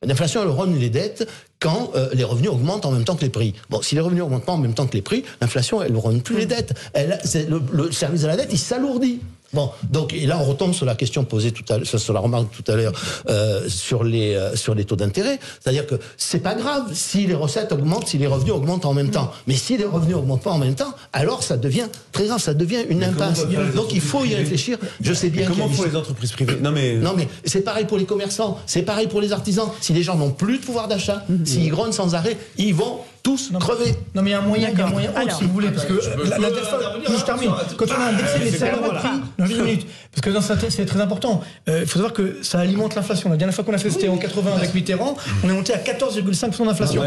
L'inflation, 0.05 0.41
elle 0.41 0.49
rogne 0.49 0.77
les 0.77 0.89
dettes 0.89 1.27
quand 1.59 1.91
euh, 1.93 2.09
les 2.13 2.23
revenus 2.23 2.49
augmentent 2.49 2.85
en 2.85 2.91
même 2.91 3.03
temps 3.03 3.17
que 3.17 3.21
les 3.21 3.29
prix. 3.29 3.53
Bon, 3.69 3.81
si 3.81 3.95
les 3.95 4.01
revenus 4.01 4.23
augmentent 4.23 4.45
pas 4.45 4.53
en 4.53 4.57
même 4.57 4.73
temps 4.73 4.87
que 4.87 4.93
les 4.93 5.01
prix, 5.01 5.25
l'inflation, 5.41 5.81
elle 5.83 5.91
ne 5.91 5.97
rogne 5.97 6.21
plus 6.21 6.37
les 6.37 6.45
dettes. 6.45 6.73
Elle, 6.93 7.19
le, 7.49 7.61
le 7.73 7.91
service 7.91 8.21
de 8.21 8.27
la 8.27 8.37
dette, 8.37 8.49
il 8.51 8.57
s'alourdit. 8.57 9.19
Bon, 9.53 9.71
donc 9.89 10.13
et 10.13 10.27
là 10.27 10.37
on 10.39 10.43
retombe 10.43 10.73
sur 10.73 10.85
la 10.85 10.95
question 10.95 11.23
posée 11.23 11.51
tout 11.51 11.63
à 11.69 11.77
l'heure, 11.77 11.87
sur 11.87 12.13
la 12.13 12.19
remarque 12.19 12.47
tout 12.51 12.71
à 12.71 12.75
l'heure 12.75 12.93
euh, 13.29 13.67
sur 13.67 14.03
les 14.03 14.35
euh, 14.35 14.55
sur 14.55 14.75
les 14.75 14.85
taux 14.85 14.95
d'intérêt, 14.95 15.39
c'est-à-dire 15.59 15.87
que 15.87 15.95
c'est 16.17 16.39
pas 16.39 16.53
grave 16.53 16.83
si 16.93 17.25
les 17.25 17.33
recettes 17.33 17.71
augmentent, 17.71 18.07
si 18.07 18.19
les 18.19 18.27
revenus 18.27 18.53
augmentent 18.53 18.85
en 18.85 18.93
même 18.93 19.09
temps, 19.09 19.31
mais 19.47 19.55
si 19.55 19.75
les 19.77 19.85
revenus 19.85 20.15
augmentent 20.15 20.43
pas 20.43 20.51
en 20.51 20.59
même 20.59 20.75
temps, 20.75 20.93
alors 21.13 21.41
ça 21.41 21.57
devient 21.57 21.87
très 22.11 22.25
grave, 22.25 22.39
ça 22.39 22.53
devient 22.53 22.83
une 22.89 23.03
impasse. 23.03 23.47
Donc 23.75 23.91
il 23.91 24.01
faut 24.01 24.23
y 24.23 24.35
réfléchir. 24.35 24.77
Je 25.01 25.13
sais 25.13 25.29
bien. 25.29 25.47
comment 25.47 25.67
font 25.67 25.83
les 25.83 25.95
entreprises 25.95 26.31
privées 26.31 26.57
Non 26.61 26.71
mais 26.71 26.95
non 26.95 27.13
mais 27.17 27.27
c'est 27.43 27.61
pareil 27.61 27.85
pour 27.85 27.97
les 27.97 28.05
commerçants, 28.05 28.59
c'est 28.67 28.83
pareil 28.83 29.07
pour 29.07 29.21
les 29.21 29.33
artisans. 29.33 29.69
Si 29.81 29.93
les 29.93 30.03
gens 30.03 30.15
n'ont 30.15 30.31
plus 30.31 30.59
de 30.59 30.63
pouvoir 30.63 30.87
d'achat, 30.87 31.25
mhm. 31.27 31.45
s'ils 31.45 31.71
grognent 31.71 31.91
sans 31.91 32.13
arrêt, 32.13 32.37
ils 32.57 32.75
vont 32.75 32.99
tous 33.29 33.51
non, 33.51 33.59
crever. 33.59 33.95
Non, 34.15 34.21
mais 34.23 34.31
il 34.31 34.33
y 34.33 34.35
a 34.35 34.39
un 34.39 34.41
moyen, 34.41 34.69
il 34.71 34.77
y 34.77 34.81
a 34.81 34.85
un 34.85 34.89
moyen 34.89 35.11
autre, 35.11 35.37
si 35.37 35.43
vous 35.43 35.53
voulez, 35.53 35.69
parce 35.69 35.85
que 35.85 35.93
la, 36.27 36.37
la, 36.39 36.49
je 36.49 37.23
termine. 37.23 37.51
Quand 37.77 37.85
on 37.85 38.01
a 38.01 38.05
indexé 38.05 38.39
les 38.39 38.51
salaires 38.51 38.79
au 38.83 38.91
prix, 38.91 39.07
non, 39.37 39.45
une 39.45 39.63
minute, 39.63 39.87
parce 40.11 40.21
que 40.21 40.29
dans 40.31 40.41
c'est 40.41 40.85
très 40.85 41.01
important. 41.01 41.41
Euh, 41.69 41.81
il 41.81 41.87
faut 41.87 41.99
savoir 41.99 42.13
que 42.13 42.39
ça 42.41 42.59
alimente 42.59 42.95
l'inflation. 42.95 43.29
La 43.29 43.37
dernière 43.37 43.53
fois 43.53 43.63
qu'on 43.63 43.73
a 43.73 43.77
fait, 43.77 43.91
c'était 43.91 44.07
en 44.07 44.17
80 44.17 44.51
avec 44.55 44.73
Mitterrand, 44.73 45.15
on 45.43 45.49
est 45.49 45.53
monté 45.53 45.73
à 45.73 45.77
14,5% 45.77 46.65
d'inflation. 46.65 47.03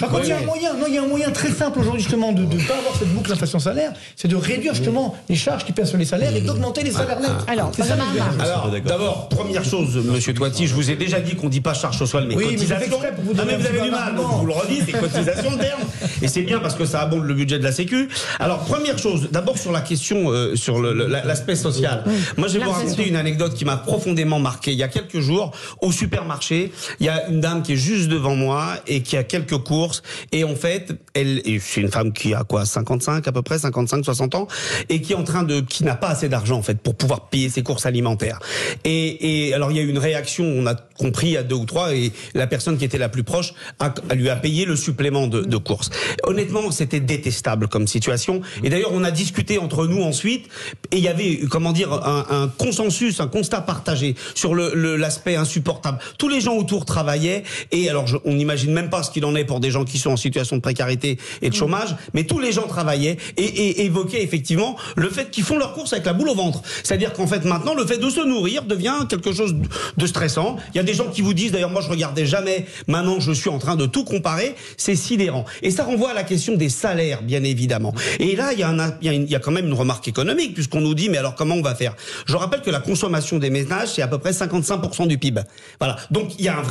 Par 0.00 0.08
contre, 0.08 0.24
il 0.24 0.28
y 0.28 0.32
a 0.32 0.38
un 0.38 0.42
moyen, 0.42 0.72
non, 0.74 0.86
il 0.88 0.94
y 0.94 0.98
a 0.98 1.02
un 1.02 1.06
moyen 1.06 1.30
très 1.30 1.50
simple 1.50 1.80
aujourd'hui, 1.80 2.02
justement, 2.02 2.32
de 2.32 2.42
ne 2.42 2.66
pas 2.66 2.78
avoir 2.78 2.96
cette 2.98 3.12
boucle 3.12 3.28
d'inflation-salaire, 3.28 3.92
c'est 4.16 4.28
de 4.28 4.36
réduire 4.36 4.74
justement 4.74 5.16
les 5.28 5.36
charges 5.36 5.64
qui 5.64 5.72
pèsent 5.72 5.90
sur 5.90 5.98
les 5.98 6.06
salaires 6.06 6.34
et 6.34 6.40
d'augmenter 6.40 6.82
les 6.82 6.92
salaires 6.92 7.20
nets. 7.20 7.28
Alors, 7.46 7.72
c'est 7.76 7.82
ça 7.82 7.96
Alors, 8.40 8.70
d'abord, 8.84 9.28
première 9.28 9.64
chose, 9.64 9.96
monsieur 9.96 10.32
Toiti, 10.32 10.66
je 10.66 10.74
vous 10.74 10.90
ai 10.90 10.96
déjà 10.96 11.20
dit 11.20 11.34
qu'on 11.34 11.46
ne 11.46 11.52
dit 11.52 11.60
pas 11.60 11.74
charge 11.74 11.98
sociale, 11.98 12.24
mais 12.26 12.34
cotisation. 12.34 12.98
Ah, 13.38 13.42
mais 13.46 13.56
vous 13.56 13.66
avez 13.66 13.80
du 13.80 13.90
mal, 13.90 14.14
vous 14.16 14.46
le 14.46 14.52
redis, 14.52 14.77
c'est 14.84 14.92
cotisation 14.92 15.56
terme. 15.56 15.82
Et 16.22 16.28
c'est 16.28 16.42
bien 16.42 16.58
parce 16.58 16.74
que 16.74 16.84
ça 16.84 17.00
abonde 17.00 17.24
le 17.24 17.34
budget 17.34 17.58
de 17.58 17.64
la 17.64 17.72
Sécu. 17.72 18.08
Alors, 18.38 18.60
première 18.60 18.98
chose, 18.98 19.28
d'abord 19.30 19.58
sur 19.58 19.72
la 19.72 19.80
question, 19.80 20.30
euh, 20.30 20.56
sur 20.56 20.80
l'aspect 20.80 21.56
social. 21.56 22.04
Moi, 22.36 22.48
je 22.48 22.58
vais 22.58 22.64
vous 22.64 22.70
raconter 22.70 23.08
une 23.08 23.16
anecdote 23.16 23.54
qui 23.54 23.64
m'a 23.64 23.76
profondément 23.76 24.38
marqué. 24.38 24.72
Il 24.72 24.78
y 24.78 24.82
a 24.82 24.88
quelques 24.88 25.20
jours, 25.20 25.52
au 25.80 25.92
supermarché, 25.92 26.72
il 27.00 27.06
y 27.06 27.08
a 27.08 27.28
une 27.28 27.40
dame 27.40 27.62
qui 27.62 27.74
est 27.74 27.76
juste 27.76 28.08
devant 28.08 28.34
moi 28.34 28.74
et 28.86 29.02
qui 29.02 29.16
a 29.16 29.24
quelques 29.24 29.58
courses. 29.58 30.02
Et 30.32 30.44
en 30.44 30.56
fait, 30.56 30.92
elle, 31.14 31.42
c'est 31.60 31.80
une 31.80 31.90
femme 31.90 32.12
qui 32.12 32.34
a 32.34 32.44
quoi, 32.44 32.64
55 32.64 33.26
à 33.26 33.32
peu 33.32 33.42
près, 33.42 33.58
55, 33.58 34.04
60 34.04 34.34
ans, 34.34 34.48
et 34.88 35.00
qui 35.00 35.12
est 35.12 35.16
en 35.16 35.24
train 35.24 35.42
de, 35.42 35.60
qui 35.60 35.84
n'a 35.84 35.94
pas 35.94 36.08
assez 36.08 36.28
d'argent 36.28 36.56
en 36.58 36.62
fait 36.62 36.80
pour 36.80 36.94
pouvoir 36.94 37.28
payer 37.28 37.48
ses 37.48 37.62
courses 37.62 37.86
alimentaires. 37.86 38.38
Et, 38.84 39.48
et 39.48 39.54
alors 39.54 39.70
il 39.70 39.76
y 39.76 39.80
a 39.80 39.82
eu 39.82 39.88
une 39.88 39.98
réaction, 39.98 40.44
on 40.44 40.66
a 40.66 40.74
compris 40.74 41.36
à 41.36 41.42
deux 41.42 41.56
ou 41.56 41.64
trois, 41.64 41.94
et 41.94 42.12
la 42.34 42.46
personne 42.46 42.76
qui 42.78 42.84
était 42.84 42.98
la 42.98 43.08
plus 43.08 43.24
proche 43.24 43.54
a, 43.78 43.92
lui 44.14 44.28
a 44.28 44.36
payé 44.36 44.64
le 44.64 44.76
supplément 44.76 45.26
de, 45.26 45.42
de 45.42 45.56
course. 45.56 45.90
Honnêtement, 46.24 46.70
c'était 46.70 47.00
détestable 47.00 47.68
comme 47.68 47.86
situation. 47.86 48.40
Et 48.62 48.70
d'ailleurs, 48.70 48.92
on 48.92 49.04
a 49.04 49.10
discuté 49.10 49.58
entre 49.58 49.86
nous 49.86 50.02
ensuite, 50.02 50.46
et 50.90 50.98
il 50.98 51.02
y 51.02 51.08
avait, 51.08 51.40
comment 51.50 51.72
dire, 51.72 51.92
un, 51.92 52.26
un 52.30 52.48
consensus, 52.48 53.20
un 53.20 53.28
constat 53.28 53.60
partagé 53.60 54.14
sur 54.34 54.54
l'aspect 54.54 54.76
le, 54.76 54.96
l'aspect 54.96 55.36
insupportable. 55.36 55.98
Tous 56.18 56.28
les 56.28 56.40
gens 56.40 56.54
autour 56.54 56.84
travaillaient, 56.84 57.42
et 57.72 57.88
alors 57.88 58.06
je, 58.06 58.16
on 58.24 58.34
n'imagine 58.34 58.72
même 58.72 58.90
pas 58.90 59.02
ce 59.02 59.10
qu'il 59.10 59.24
en 59.24 59.34
est 59.34 59.44
pour 59.44 59.60
des 59.60 59.70
gens 59.70 59.84
qui 59.84 59.98
sont 59.98 60.10
en 60.10 60.16
situation 60.16 60.56
de 60.56 60.60
précarité 60.60 61.18
et 61.42 61.50
de 61.50 61.54
chômage, 61.54 61.96
mais 62.14 62.24
tous 62.24 62.38
les 62.38 62.52
gens 62.52 62.66
travaillaient 62.66 63.16
et, 63.36 63.44
et 63.44 63.84
évoquaient 63.84 64.22
effectivement 64.22 64.76
le 64.96 65.08
fait 65.08 65.30
qu'ils 65.30 65.44
font 65.44 65.58
leurs 65.58 65.72
courses 65.74 65.92
avec 65.92 66.06
la 66.06 66.12
boule 66.12 66.28
au 66.28 66.34
ventre. 66.34 66.62
C'est-à-dire 66.82 67.12
qu'en 67.12 67.26
fait 67.26 67.44
maintenant, 67.44 67.74
le 67.74 67.86
fait 67.86 67.98
de 67.98 68.10
se 68.10 68.20
nourrir 68.20 68.64
devient 68.64 69.06
quelque 69.08 69.32
chose 69.32 69.56
de 69.96 70.06
stressant. 70.06 70.56
Il 70.74 70.76
y 70.76 70.80
a 70.80 70.84
des 70.84 70.94
gens 70.94 71.08
qui 71.08 71.22
vous 71.22 71.34
disent, 71.34 71.52
d'ailleurs 71.52 71.70
moi 71.70 71.82
je 71.82 71.88
regardais 71.88 72.26
jamais, 72.26 72.66
maintenant 72.86 73.20
je 73.20 73.32
suis 73.32 73.50
en 73.50 73.58
train 73.58 73.76
de 73.76 73.86
tout 73.86 74.04
comparer, 74.04 74.54
c'est 74.76 74.96
sidérant. 74.96 75.44
Et 75.62 75.70
ça 75.70 75.84
renvoie 75.84 75.97
à 76.06 76.14
la 76.14 76.24
question 76.24 76.54
des 76.54 76.68
salaires, 76.68 77.22
bien 77.22 77.42
évidemment. 77.44 77.94
Et 78.18 78.36
là, 78.36 78.52
il 78.52 78.58
y 78.58 79.34
a, 79.34 79.38
quand 79.40 79.50
même 79.50 79.66
une 79.66 79.74
remarque 79.74 80.08
économique, 80.08 80.54
puisqu'on 80.54 80.80
nous 80.80 80.94
dit, 80.94 81.08
mais 81.08 81.18
alors 81.18 81.34
comment 81.34 81.54
on 81.54 81.62
va 81.62 81.74
faire? 81.74 81.94
Je 82.26 82.36
rappelle 82.36 82.62
que 82.62 82.70
la 82.70 82.80
consommation 82.80 83.38
des 83.38 83.50
ménages, 83.50 83.94
c'est 83.94 84.02
à 84.02 84.08
peu 84.08 84.18
près 84.18 84.32
55% 84.32 85.06
du 85.06 85.18
PIB. 85.18 85.42
Voilà. 85.78 85.96
Donc 86.10 86.38
il 86.38 86.44
y 86.44 86.48
a, 86.48 86.62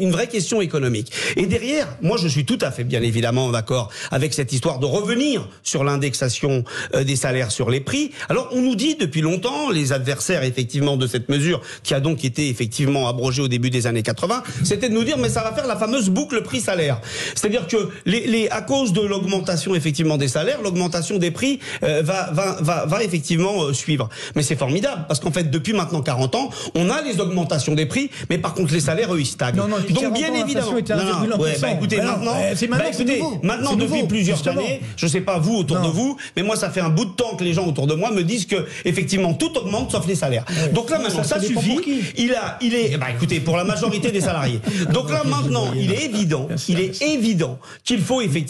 une 0.00 0.10
vraie 0.10 0.28
question 0.28 0.60
économique. 0.60 1.12
Et 1.36 1.46
derrière, 1.46 1.88
moi 2.00 2.16
je 2.16 2.28
suis 2.28 2.44
tout 2.44 2.58
à 2.60 2.70
fait, 2.70 2.84
bien 2.84 3.02
évidemment, 3.02 3.50
d'accord 3.50 3.90
avec 4.10 4.34
cette 4.34 4.52
histoire 4.52 4.78
de 4.78 4.86
revenir 4.86 5.48
sur 5.62 5.84
l'indexation 5.84 6.64
euh, 6.94 7.04
des 7.04 7.16
salaires 7.16 7.50
sur 7.50 7.70
les 7.70 7.80
prix. 7.80 8.12
Alors 8.28 8.48
on 8.52 8.60
nous 8.60 8.76
dit 8.76 8.96
depuis 8.96 9.20
longtemps, 9.20 9.70
les 9.70 9.92
adversaires 9.92 10.44
effectivement 10.44 10.96
de 10.96 11.06
cette 11.06 11.28
mesure, 11.28 11.60
qui 11.82 11.94
a 11.94 12.00
donc 12.00 12.24
été 12.24 12.48
effectivement 12.48 13.08
abrogée 13.08 13.42
au 13.42 13.48
début 13.48 13.70
des 13.70 13.86
années 13.86 14.02
80, 14.02 14.42
c'était 14.64 14.88
de 14.88 14.94
nous 14.94 15.04
dire 15.04 15.18
mais 15.18 15.28
ça 15.28 15.42
va 15.42 15.52
faire 15.52 15.66
la 15.66 15.76
fameuse 15.76 16.10
boucle 16.10 16.42
prix-salaire. 16.42 17.00
C'est-à-dire 17.34 17.66
que 17.66 17.90
les, 18.06 18.48
à 18.52 18.60
cause 18.60 18.92
de 18.92 19.00
l'augmentation 19.00 19.74
effectivement 19.74 20.16
des 20.16 20.28
salaires, 20.28 20.60
l'augmentation 20.62 21.18
des 21.18 21.30
prix 21.30 21.58
euh, 21.82 22.02
va, 22.02 22.30
va, 22.32 22.58
va, 22.60 22.86
va, 22.86 23.02
effectivement 23.02 23.64
euh, 23.64 23.72
suivre. 23.72 24.08
Mais 24.36 24.42
c'est 24.42 24.56
formidable 24.56 25.04
parce 25.08 25.20
qu'en 25.20 25.32
fait 25.32 25.50
depuis 25.50 25.72
maintenant 25.72 26.02
40 26.02 26.34
ans, 26.34 26.50
on 26.74 26.90
a 26.90 27.02
les 27.02 27.20
augmentations 27.20 27.74
des 27.74 27.86
prix, 27.86 28.10
mais 28.30 28.38
par 28.38 28.54
contre 28.54 28.72
les 28.72 28.80
salaires 28.80 29.14
eux 29.14 29.20
ils 29.20 29.26
stagnent. 29.26 29.56
Non, 29.56 29.68
non, 29.68 29.76
Donc 29.78 30.14
bien 30.14 30.32
évidemment. 30.34 30.72
Non, 30.72 31.26
non, 31.28 31.38
ouais, 31.38 31.56
bah, 31.60 31.70
écoutez 31.72 31.96
maintenant, 31.96 32.34
maintenant, 32.34 32.76
bah, 32.78 32.84
écoutez, 32.92 33.22
maintenant 33.42 33.76
depuis 33.76 34.02
plusieurs 34.04 34.46
années, 34.48 34.80
je 34.96 35.06
sais 35.06 35.20
pas 35.20 35.38
vous 35.38 35.56
autour 35.56 35.80
de 35.80 35.88
vous, 35.88 36.16
mais 36.36 36.42
moi 36.42 36.56
ça 36.56 36.70
fait 36.70 36.80
un 36.80 36.90
bout 36.90 37.06
de 37.06 37.12
temps 37.12 37.36
que 37.36 37.44
les 37.44 37.54
gens 37.54 37.66
autour 37.66 37.86
de 37.86 37.94
moi 37.94 38.10
me 38.10 38.22
disent 38.22 38.46
que 38.46 38.66
effectivement 38.84 39.34
tout 39.34 39.56
augmente 39.56 39.90
sauf 39.90 40.06
les 40.06 40.14
salaires. 40.14 40.44
Donc 40.72 40.90
là 40.90 40.98
maintenant 40.98 41.24
ça, 41.24 41.40
suffit. 41.40 41.78
Il 42.16 42.34
a, 42.34 42.58
il 42.60 42.74
est, 42.74 42.96
bah 42.98 43.06
écoutez 43.14 43.40
pour 43.40 43.56
la 43.56 43.64
majorité 43.64 44.10
des 44.10 44.20
salariés. 44.20 44.60
Donc 44.92 45.10
là 45.10 45.22
maintenant 45.24 45.72
il 45.74 45.92
est 45.92 46.04
évident, 46.04 46.48
il 46.68 46.80
est 46.80 47.02
évident 47.02 47.58
qu'il 47.84 48.00
faut 48.00 48.20
effectivement 48.20 48.41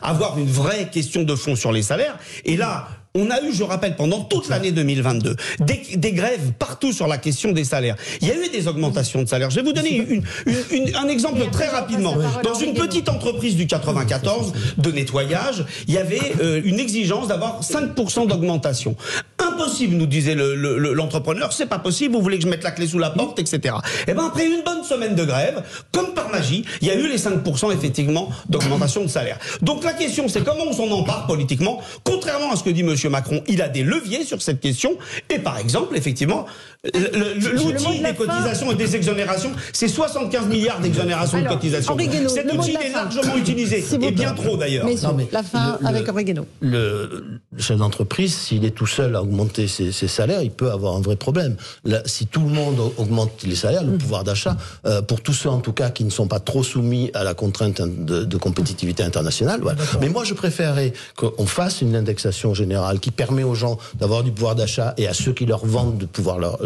avoir 0.00 0.38
une 0.38 0.50
vraie 0.50 0.88
question 0.90 1.22
de 1.22 1.34
fond 1.34 1.56
sur 1.56 1.72
les 1.72 1.82
salaires. 1.82 2.18
Et 2.44 2.56
là 2.56 2.88
on 3.14 3.30
a 3.30 3.42
eu, 3.42 3.52
je 3.52 3.62
rappelle, 3.62 3.94
pendant 3.94 4.20
toute 4.20 4.48
l'année 4.48 4.72
2022, 4.72 5.36
des, 5.60 5.82
des, 5.96 6.12
grèves 6.12 6.52
partout 6.58 6.92
sur 6.92 7.06
la 7.06 7.18
question 7.18 7.52
des 7.52 7.64
salaires. 7.64 7.96
Il 8.22 8.28
y 8.28 8.30
a 8.30 8.34
eu 8.34 8.48
des 8.48 8.68
augmentations 8.68 9.22
de 9.22 9.28
salaires. 9.28 9.50
Je 9.50 9.56
vais 9.56 9.62
vous 9.62 9.74
donner 9.74 9.96
une, 9.96 10.22
une, 10.46 10.56
une, 10.70 10.96
un 10.96 11.08
exemple 11.08 11.42
très 11.50 11.68
rapidement. 11.68 12.16
Dans 12.42 12.54
une 12.54 12.72
petite 12.72 13.10
entreprise 13.10 13.54
du 13.54 13.66
94 13.66 14.54
de 14.78 14.90
nettoyage, 14.90 15.64
il 15.88 15.94
y 15.94 15.98
avait 15.98 16.32
euh, 16.40 16.62
une 16.64 16.80
exigence 16.80 17.28
d'avoir 17.28 17.60
5% 17.60 18.28
d'augmentation. 18.28 18.96
Impossible, 19.42 19.96
nous 19.96 20.06
disait 20.06 20.34
l'entrepreneur, 20.34 21.48
le, 21.48 21.54
c'est 21.54 21.66
pas 21.66 21.78
possible, 21.78 22.14
vous 22.14 22.22
voulez 22.22 22.38
que 22.38 22.44
je 22.44 22.48
mette 22.48 22.62
la 22.62 22.70
clé 22.70 22.86
sous 22.86 22.98
la 22.98 23.10
porte, 23.10 23.38
etc. 23.38 23.74
Et 24.06 24.14
ben 24.14 24.26
après 24.26 24.46
une 24.46 24.62
bonne 24.62 24.84
semaine 24.84 25.14
de 25.14 25.24
grève, 25.24 25.62
comme 25.90 26.14
par 26.14 26.30
magie, 26.30 26.64
il 26.80 26.88
y 26.88 26.90
a 26.90 26.94
eu 26.94 27.08
les 27.08 27.18
5% 27.18 27.72
effectivement 27.72 28.30
d'augmentation 28.48 29.02
de 29.02 29.08
salaire. 29.08 29.38
Donc 29.60 29.84
la 29.84 29.92
question, 29.92 30.28
c'est 30.28 30.44
comment 30.44 30.64
on 30.68 30.72
s'en 30.72 30.90
empare 30.90 31.26
politiquement, 31.26 31.80
contrairement 32.04 32.52
à 32.52 32.56
ce 32.56 32.62
que 32.62 32.70
dit 32.70 32.82
Monsieur 32.82 33.10
Macron, 33.10 33.42
il 33.48 33.62
a 33.62 33.68
des 33.68 33.82
leviers 33.82 34.24
sur 34.24 34.40
cette 34.42 34.60
question. 34.60 34.92
Et 35.30 35.38
par 35.38 35.58
exemple, 35.58 35.96
effectivement, 35.96 36.46
l'outil 36.84 38.00
des 38.00 38.14
cotisations 38.14 38.72
et 38.72 38.74
des 38.74 38.96
exonérations, 38.96 39.52
c'est 39.72 39.88
75 39.88 40.46
milliards 40.46 40.80
d'exonérations 40.80 41.40
de 41.40 41.48
cotisations. 41.48 41.96
Cet 42.28 42.52
outil 42.52 42.72
est 42.72 42.92
largement 42.92 43.36
utilisé, 43.36 43.84
et 44.00 44.10
bien 44.10 44.32
trop 44.34 44.56
d'ailleurs. 44.56 44.86
La 45.32 45.42
fin 45.42 45.78
avec 45.84 46.08
Oregano. 46.08 46.46
Le 46.60 47.40
chef 47.58 47.78
d'entreprise, 47.78 48.34
s'il 48.34 48.64
est 48.64 48.70
tout 48.70 48.86
seul 48.86 49.16
à 49.16 49.22
augmenter 49.32 49.66
ses, 49.66 49.92
salaires, 49.92 50.42
il 50.42 50.50
peut 50.50 50.70
avoir 50.70 50.94
un 50.94 51.00
vrai 51.00 51.16
problème. 51.16 51.56
si 52.04 52.26
tout 52.26 52.40
le 52.40 52.50
monde 52.50 52.78
augmente 52.98 53.42
les 53.44 53.54
salaires, 53.54 53.82
le 53.82 53.92
mm. 53.92 53.98
pouvoir 53.98 54.24
d'achat, 54.24 54.56
euh, 54.86 55.00
pour 55.00 55.20
tous 55.20 55.32
ceux 55.32 55.48
en 55.48 55.60
tout 55.60 55.72
cas 55.72 55.90
qui 55.90 56.04
ne 56.04 56.10
sont 56.10 56.28
pas 56.28 56.40
trop 56.40 56.62
soumis 56.62 57.10
à 57.14 57.24
la 57.24 57.34
contrainte 57.34 57.80
de, 57.80 58.36
compétitivité 58.36 59.02
internationale, 59.04 59.60
mais 60.00 60.08
moi 60.08 60.24
je 60.24 60.34
préférerais 60.34 60.92
qu'on 61.16 61.46
fasse 61.46 61.80
une 61.80 61.94
indexation 61.94 62.54
générale 62.54 62.98
qui 62.98 63.10
permet 63.10 63.44
aux 63.44 63.54
gens 63.54 63.78
d'avoir 63.94 64.24
du 64.24 64.32
pouvoir 64.32 64.56
d'achat 64.56 64.94
et 64.96 65.06
à 65.06 65.14
ceux 65.14 65.32
qui 65.32 65.46
leur 65.46 65.64
vendent 65.64 65.98
de 65.98 66.06
pouvoir 66.06 66.38
leur, 66.38 66.58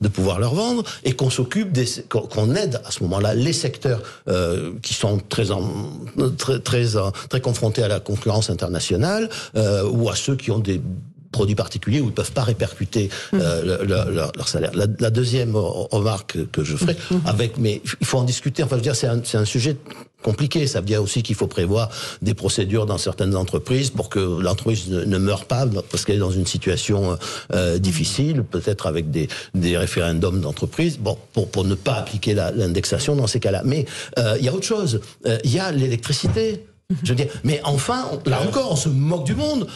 de 0.00 0.08
pouvoir 0.08 0.38
leur 0.38 0.54
vendre 0.54 0.82
et 1.04 1.12
qu'on 1.14 1.30
s'occupe 1.30 1.72
des 1.72 1.86
qu'on 2.08 2.54
aide 2.54 2.80
à 2.84 2.90
ce 2.90 3.02
moment-là 3.04 3.34
les 3.34 3.54
secteurs 3.54 4.02
euh, 4.28 4.72
qui 4.82 4.94
sont 4.94 5.18
très 5.28 5.50
en, 5.50 5.62
très 6.36 6.58
très 6.58 6.84
très 7.30 7.40
confrontés 7.40 7.82
à 7.82 7.88
la 7.88 8.00
concurrence 8.00 8.50
internationale 8.50 9.30
euh, 9.56 9.88
ou 9.88 10.10
à 10.10 10.16
ceux 10.16 10.36
qui 10.36 10.50
ont 10.50 10.58
des 10.58 10.80
produits 11.32 11.54
particuliers 11.54 12.00
où 12.00 12.06
ils 12.06 12.12
peuvent 12.12 12.32
pas 12.32 12.44
répercuter 12.44 13.10
euh, 13.34 13.84
mmh. 13.84 14.32
leur, 14.36 14.48
salaire. 14.48 14.70
La, 14.74 15.10
deuxième 15.10 15.56
remarque 15.56 16.38
que 16.52 16.62
je 16.62 16.76
ferai, 16.76 16.96
mmh. 17.10 17.16
avec, 17.26 17.58
mais 17.58 17.82
il 18.00 18.06
faut 18.06 18.18
en 18.18 18.24
discuter. 18.24 18.62
Enfin, 18.62 18.76
je 18.76 18.80
veux 18.80 18.82
dire, 18.82 18.96
c'est 18.96 19.08
un, 19.08 19.20
un 19.34 19.44
sujet 19.44 19.76
compliqué. 20.22 20.66
Ça 20.66 20.80
veut 20.80 20.86
dire 20.86 21.02
aussi 21.02 21.22
qu'il 21.22 21.34
faut 21.34 21.46
prévoir 21.46 21.90
des 22.22 22.34
procédures 22.34 22.86
dans 22.86 22.98
certaines 22.98 23.36
entreprises 23.36 23.90
pour 23.90 24.08
que 24.08 24.18
l'entreprise 24.18 24.88
ne, 24.88 25.18
meure 25.18 25.44
pas 25.44 25.66
parce 25.90 26.04
qu'elle 26.04 26.16
est 26.16 26.20
dans 26.20 26.30
une 26.30 26.46
situation 26.46 27.18
euh, 27.52 27.78
difficile, 27.78 28.42
peut-être 28.44 28.86
avec 28.86 29.10
des, 29.10 29.28
des 29.54 29.76
référendums 29.76 30.40
d'entreprise. 30.40 30.98
Bon, 30.98 31.18
pour, 31.32 31.50
pour 31.50 31.64
ne 31.64 31.74
pas 31.74 31.94
appliquer 31.94 32.34
l'indexation 32.34 33.16
dans 33.16 33.26
ces 33.26 33.40
cas-là. 33.40 33.62
Mais 33.64 33.84
euh, 34.18 34.36
il 34.38 34.44
y 34.44 34.48
a 34.48 34.54
autre 34.54 34.66
chose. 34.66 35.00
Euh, 35.26 35.38
il 35.44 35.52
y 35.52 35.58
a 35.58 35.70
l'électricité. 35.72 36.64
Je 37.02 37.10
veux 37.10 37.16
dire, 37.16 37.28
mais 37.42 37.60
enfin, 37.64 38.10
là 38.26 38.42
encore, 38.42 38.72
on 38.72 38.76
se 38.76 38.88
moque 38.88 39.24
du 39.24 39.34
monde 39.34 39.66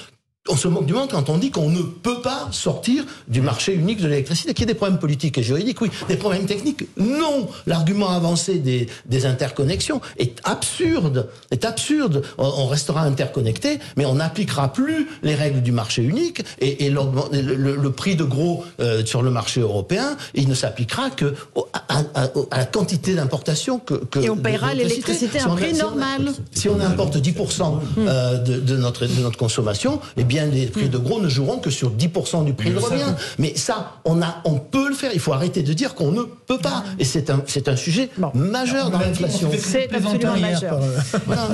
on 0.48 0.56
se 0.56 0.68
moque 0.68 0.87
du 0.87 0.92
monde 0.92 1.11
quand 1.11 1.28
on 1.28 1.38
dit 1.38 1.50
qu'on 1.50 1.70
ne 1.70 1.82
peut 1.82 2.20
pas 2.22 2.48
sortir 2.52 3.04
du 3.28 3.40
marché 3.40 3.74
unique 3.74 4.00
de 4.00 4.09
l'électricité, 4.09 4.54
qu'il 4.54 4.62
y 4.62 4.70
ait 4.70 4.72
des 4.72 4.74
problèmes 4.74 4.98
politiques 4.98 5.38
et 5.38 5.42
juridiques, 5.42 5.80
oui. 5.80 5.90
Des 6.09 6.16
problèmes 6.16 6.46
techniques, 6.46 6.87
non. 6.96 7.48
L'argument 7.66 8.11
avancé 8.11 8.59
des, 8.59 8.88
des, 9.06 9.26
interconnexions 9.26 10.00
est 10.18 10.40
absurde. 10.44 11.28
Est 11.50 11.64
absurde. 11.64 12.22
On, 12.38 12.66
restera 12.66 13.02
interconnecté, 13.02 13.78
mais 13.96 14.04
on 14.04 14.14
n'appliquera 14.14 14.72
plus 14.72 15.09
les 15.22 15.35
règles 15.35 15.62
du 15.62 15.72
marché 15.72 16.02
unique 16.02 16.42
et, 16.61 16.87
et 16.87 16.90
le, 16.90 17.00
le, 17.32 17.90
prix 17.90 18.16
de 18.16 18.24
gros 18.24 18.64
euh, 18.80 19.04
sur 19.04 19.22
le 19.22 19.30
marché 19.30 19.61
européen, 19.61 20.16
il 20.35 20.48
ne 20.48 20.54
s'appliquera 20.54 21.11
que 21.11 21.35
à, 21.72 22.02
à, 22.14 22.28
la 22.56 22.64
quantité 22.66 23.14
d'importation 23.14 23.78
que, 23.78 23.94
que, 23.94 24.18
Et 24.20 24.30
on 24.30 24.37
paiera 24.37 24.74
l'électricité 24.74 25.38
à 25.38 25.46
un 25.46 25.56
prix 25.56 25.72
normal. 25.72 26.32
Si 26.52 26.68
on, 26.68 26.80
importe 26.80 27.16
10% 27.16 27.80
euh, 27.98 28.38
de, 28.38 28.61
de, 28.61 28.76
notre, 28.76 29.06
de 29.06 29.22
notre 29.22 29.38
consommation, 29.38 30.00
eh 30.16 30.24
bien 30.24 30.36
les 30.44 30.66
prix 30.66 30.88
de 30.88 30.99
gros 30.99 31.20
ne 31.20 31.29
joueront 31.29 31.59
que 31.59 31.70
sur 31.70 31.92
10% 31.92 32.44
du 32.44 32.53
prix 32.53 32.70
de 32.70 32.79
revient. 32.79 33.14
Mais 33.38 33.55
ça, 33.57 33.94
on, 34.05 34.20
a, 34.22 34.37
on 34.44 34.59
peut 34.59 34.88
le 34.88 34.94
faire. 34.94 35.11
Il 35.14 35.20
faut 35.20 35.33
arrêter 35.33 35.62
de 35.62 35.72
dire 35.72 35.94
qu'on 35.94 36.12
ne 36.12 36.22
peut 36.22 36.59
pas. 36.59 36.85
Et 36.99 37.05
c'est 37.05 37.31
un, 37.31 37.42
c'est 37.46 37.68
un 37.68 37.77
sujet 37.77 38.11
majeur 38.35 38.90
dans 38.90 38.99
l'inflation. 38.99 39.51
C'est 39.59 39.92
absolument 39.94 40.37
majeur. 40.37 40.81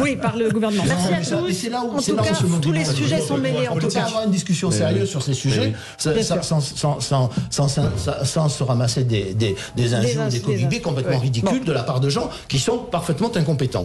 Oui, 0.03 0.17
par 0.17 0.37
le 0.37 0.51
gouvernement. 0.51 0.85
Merci 0.87 1.35
à 1.35 1.37
tous. 1.37 1.53
C'est 1.53 1.71
là 1.71 1.83
où, 1.85 1.97
en 1.97 2.01
tout 2.01 2.17
cas, 2.17 2.33
tous 2.61 2.73
les 2.73 2.85
sujets 2.85 3.21
sont 3.21 3.39
mêlés. 3.39 3.69
En 3.69 3.77
tout 3.77 3.89
cas, 3.89 4.05
avoir 4.05 4.25
une 4.25 4.31
discussion 4.31 4.71
sérieuse 4.71 5.09
sur 5.09 5.23
ces 5.23 5.35
sujets, 5.35 5.73
sans, 5.99 8.49
se 8.49 8.63
ramasser 8.63 9.05
des, 9.05 9.35
des, 9.35 9.57
des 9.77 9.95
injures, 9.95 10.27
des 10.27 10.81
complètement 10.81 11.19
ridicules 11.19 11.65
de 11.65 11.73
la 11.73 11.83
part 11.83 12.01
de 12.01 12.09
gens 12.09 12.31
qui 12.49 12.59
sont 12.59 12.79
parfaitement 12.79 13.31
incompétents. 13.35 13.81